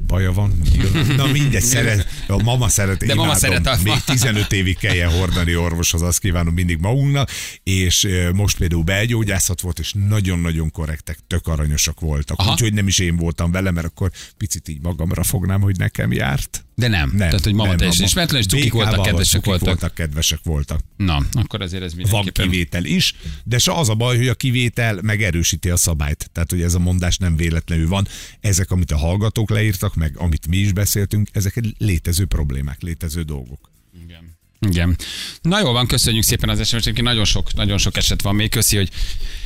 [0.08, 0.62] Baja van?
[1.16, 3.40] Na mindegy, szeret, a mama szeret, De mama imádom.
[3.40, 7.30] szeret a- Még 15 évig kelljen hordani orvoshoz, azt kívánom mindig magunknak,
[7.64, 12.40] és most például belgyógyászat volt, és nagyon-nagyon korrektek, tök aranyosak voltak.
[12.40, 12.52] Aha.
[12.52, 16.66] Úgyhogy nem is én voltam vele, mert akkor picit így magamra fognám, hogy nekem járt.
[16.76, 17.08] De nem.
[17.10, 18.06] Nem, Tehát, hogy mama teljesen mama.
[18.06, 19.66] ismeretlen, és Békával, voltak, kedvesek voltak.
[19.68, 19.94] voltak.
[19.94, 20.80] kedvesek voltak.
[20.98, 22.50] Na, akkor azért ez Van mindenképpen.
[22.50, 26.30] kivétel is, de se az a baj, hogy a kivétel megerősíti a szabályt.
[26.32, 28.08] Tehát, hogy ez a mondás nem véletlenül van.
[28.40, 33.22] Ezek, amit a hallgatók leírtak, meg amit mi is beszéltünk, ezek egy létező problémák, létező
[33.22, 33.72] dolgok.
[34.04, 34.38] Igen.
[34.60, 34.96] Igen.
[35.42, 36.92] Na jó van, köszönjük szépen az sms.
[36.96, 38.50] Nagyon sok, nagyon sok eset van még.
[38.50, 38.90] Köszi, hogy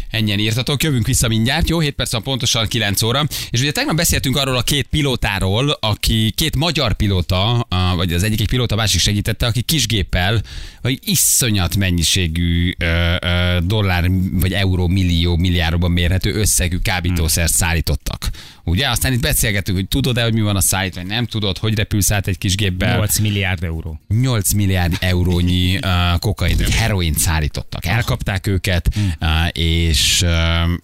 [0.10, 0.84] ennyien írtatok.
[0.84, 1.80] Jövünk vissza mindjárt, jó?
[1.80, 3.28] 7 perc van pontosan 9 óra.
[3.49, 8.41] És ugye tegnap beszéltünk arról a két pilótáról, aki két magyar pilóta, vagy az egyik
[8.41, 10.41] egy pilóta, a másik segítette, aki kisgéppel,
[10.82, 18.30] vagy iszonyat mennyiségű ö, ö, dollár, vagy euró, millió, milliárdokban mérhető összegű kábítószert szállítottak.
[18.64, 18.89] Ugye?
[18.89, 22.28] Aztán itt beszélgetünk, hogy tudod-e, hogy mi van a szállítvány, nem tudod, hogy repülsz át
[22.28, 22.97] egy kis géppel.
[22.97, 23.99] 8 milliárd euró.
[24.08, 27.86] 8 milliárd eurónyi uh, kokain, vagy heroint szállítottak.
[27.86, 28.89] Elkapták őket,
[29.22, 30.30] uh, és, uh,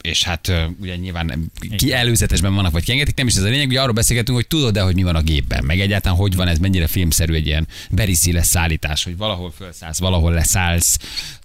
[0.01, 3.81] és hát ugye nyilván ki előzetesben vannak, vagy kiengedték, nem is ez a lényeg, ugye
[3.81, 6.87] arról beszélgetünk, hogy tudod-e, hogy mi van a gépben, meg egyáltalán hogy van ez, mennyire
[6.87, 10.97] filmszerű egy ilyen beriszi szállítás, hogy valahol felszállsz, valahol leszállsz,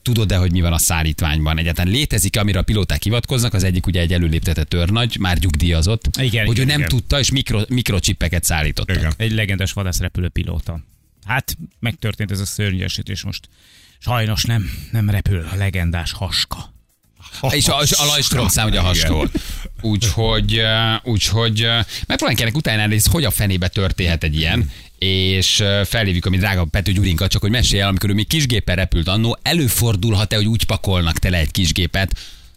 [0.03, 1.59] tudod-e, hogy mi van a szállítványban?
[1.59, 6.47] Egyáltalán létezik, amire a pilóták hivatkoznak, az egyik ugye egy előléptetett őrnagy, már nyugdíjazott, Igen,
[6.47, 6.89] hogy igen, ő nem igen.
[6.89, 8.97] tudta, és mikro, mikrocsipeket szállítottak.
[8.97, 9.13] Igen.
[9.17, 10.81] Egy legendás vadászrepülő pilóta.
[11.27, 13.49] Hát megtörtént ez a szörnyesítés most.
[13.99, 16.73] Sajnos nem, nem repül a legendás haska.
[17.51, 19.31] És a, a Lajstrom szám ugye a hastól.
[19.81, 20.61] Úgyhogy,
[21.03, 21.67] úgyhogy
[22.07, 26.65] megpróbáljuk ennek utána nézni, hogy a fenébe történhet egy ilyen, és felhívjuk a mi drága
[26.65, 30.65] Pető Gyurinkat, csak hogy mesélj el, amikor ő még kisgépen repült annó, előfordulhat-e, hogy úgy
[30.65, 32.13] pakolnak tele egy kisgépet,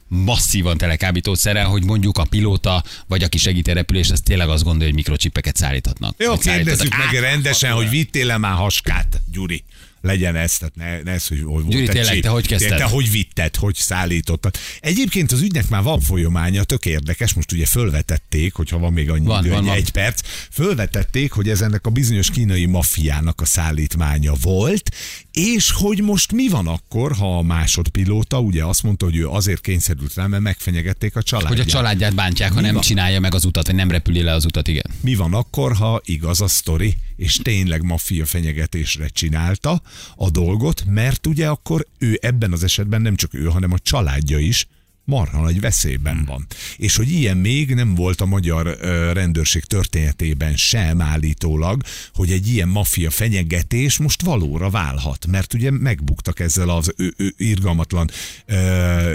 [0.07, 4.63] masszívan tele kábítószerrel, hogy mondjuk a pilóta, vagy aki segít a repülést, az tényleg azt
[4.63, 6.15] gondolja, hogy mikrocsipeket szállíthatnak.
[6.17, 9.63] Jó, kérdezzük meg rendesen, hogy vittél-e már haskát, Gyuri?
[10.01, 12.77] Legyen ez, tehát ne, ne ez, hogy, volt Gyuri, tényleg, te hogy kezdted?
[12.77, 14.55] Te hogy vitted, hogy szállítottad?
[14.79, 19.25] Egyébként az ügynek már van folyamánya, tök érdekes, most ugye fölvetették, hogyha van még annyi
[19.25, 19.75] Van, idő, van, van.
[19.75, 20.21] egy perc,
[20.51, 24.95] fölvetették, hogy ez ennek a bizonyos kínai maffiának a szállítmánya volt,
[25.31, 29.61] és hogy most mi van akkor, ha a másodpilóta ugye azt mondta, hogy ő azért
[29.61, 31.57] kényszerült rá, mert megfenyegették a családját.
[31.57, 32.83] Hogy a családját bántják, ha Mi nem van?
[32.83, 34.85] csinálja meg az utat, vagy nem repüli le az utat, igen.
[35.01, 39.81] Mi van akkor, ha igaz a sztori, és tényleg maffia fenyegetésre csinálta
[40.15, 44.37] a dolgot, mert ugye akkor ő ebben az esetben nem csak ő, hanem a családja
[44.37, 44.67] is
[45.03, 46.47] marha nagy veszélyben van.
[46.77, 48.77] És hogy ilyen még nem volt a magyar
[49.13, 51.81] rendőrség történetében sem állítólag,
[52.13, 57.33] hogy egy ilyen maffia fenyegetés most valóra válhat, mert ugye megbuktak ezzel az ő, ő,
[57.37, 58.09] irgalmatlan
[58.45, 59.13] ö,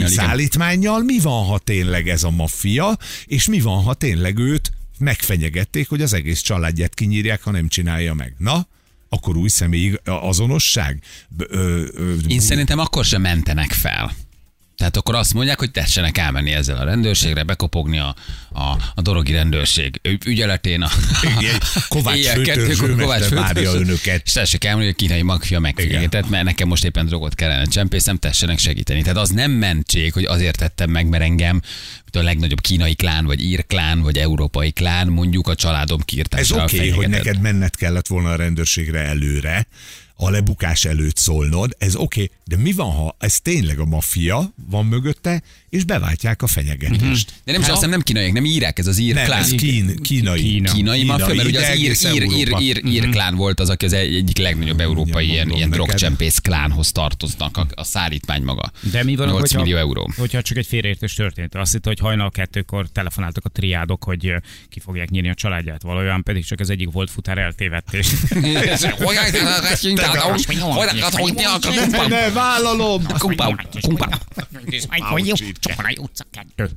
[0.00, 0.08] igen.
[0.08, 1.02] szállítmányjal.
[1.02, 6.02] Mi van, ha tényleg ez a maffia, és mi van, ha tényleg őt megfenyegették, hogy
[6.02, 8.34] az egész családját kinyírják, ha nem csinálja meg.
[8.38, 8.66] Na,
[9.08, 11.02] akkor új személyi azonosság?
[11.38, 14.12] Ö, ö, Én szerintem akkor sem mentenek fel.
[14.78, 18.14] Tehát akkor azt mondják, hogy tessenek elmenni ezzel a rendőrségre, bekopogni a,
[18.52, 18.62] a,
[18.94, 20.82] a dorogi rendőrség ügyeletén.
[20.82, 20.90] A,
[21.38, 24.22] Igen, Kovács főtörzső várja önöket.
[24.24, 28.16] És tessék elmenni, hogy a kínai magfia megfenyegetett, mert nekem most éppen drogot kellene csempészem,
[28.16, 29.02] tessenek segíteni.
[29.02, 31.60] Tehát az nem mentség, hogy azért tettem meg, mert engem
[32.12, 36.62] a legnagyobb kínai klán, vagy ír klán, vagy európai klán, mondjuk a családom Ez kiirtással
[36.62, 39.66] oké, okay, hogy neked menned kellett volna a rendőrségre előre,
[40.20, 44.52] a lebukás előtt szólnod, ez oké, okay, de mi van, ha ez tényleg a maffia
[44.70, 47.32] van mögötte, és beváltják a fenyegetést?
[47.44, 49.40] De nem is azt hiszem, nem kínaiak, nem írák, ez az ír Nem, klán.
[49.40, 50.42] ez kín, kínai.
[50.42, 50.72] Kína.
[50.72, 53.92] kínai maffia, mert ugye az ír, ír, ír, ír, ír klán volt az, aki az
[53.92, 58.72] egy- egyik legnagyobb európai Ja, ilyen, ilyen drogcsempész klánhoz tartoznak, a, a szállítmány maga.
[58.90, 60.10] De mi van, 8 hogyha, millió euró.
[60.16, 61.54] hogyha csak egy félreértés történt?
[61.54, 64.34] Azt hitt, hogy hajnal kettőkor telefonáltak a triádok, hogy
[64.68, 65.82] ki fogják nyírni a családját.
[65.82, 67.36] Valójában pedig csak az egyik volt futár
[70.14, 72.06] eltévedtés.
[72.08, 73.02] Ne, vállalom!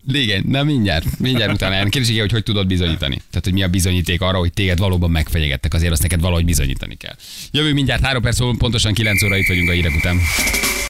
[0.07, 1.89] Igen, na mindjárt, mindjárt utána.
[1.89, 3.15] Kérdés, hogy hogy tudod bizonyítani.
[3.15, 6.95] Tehát, hogy mi a bizonyíték arra, hogy téged valóban megfenyegettek, azért azt neked valahogy bizonyítani
[6.95, 7.15] kell.
[7.51, 10.17] Jövő mindjárt három perc, múlva, pontosan 9 óra itt vagyunk a hírek után.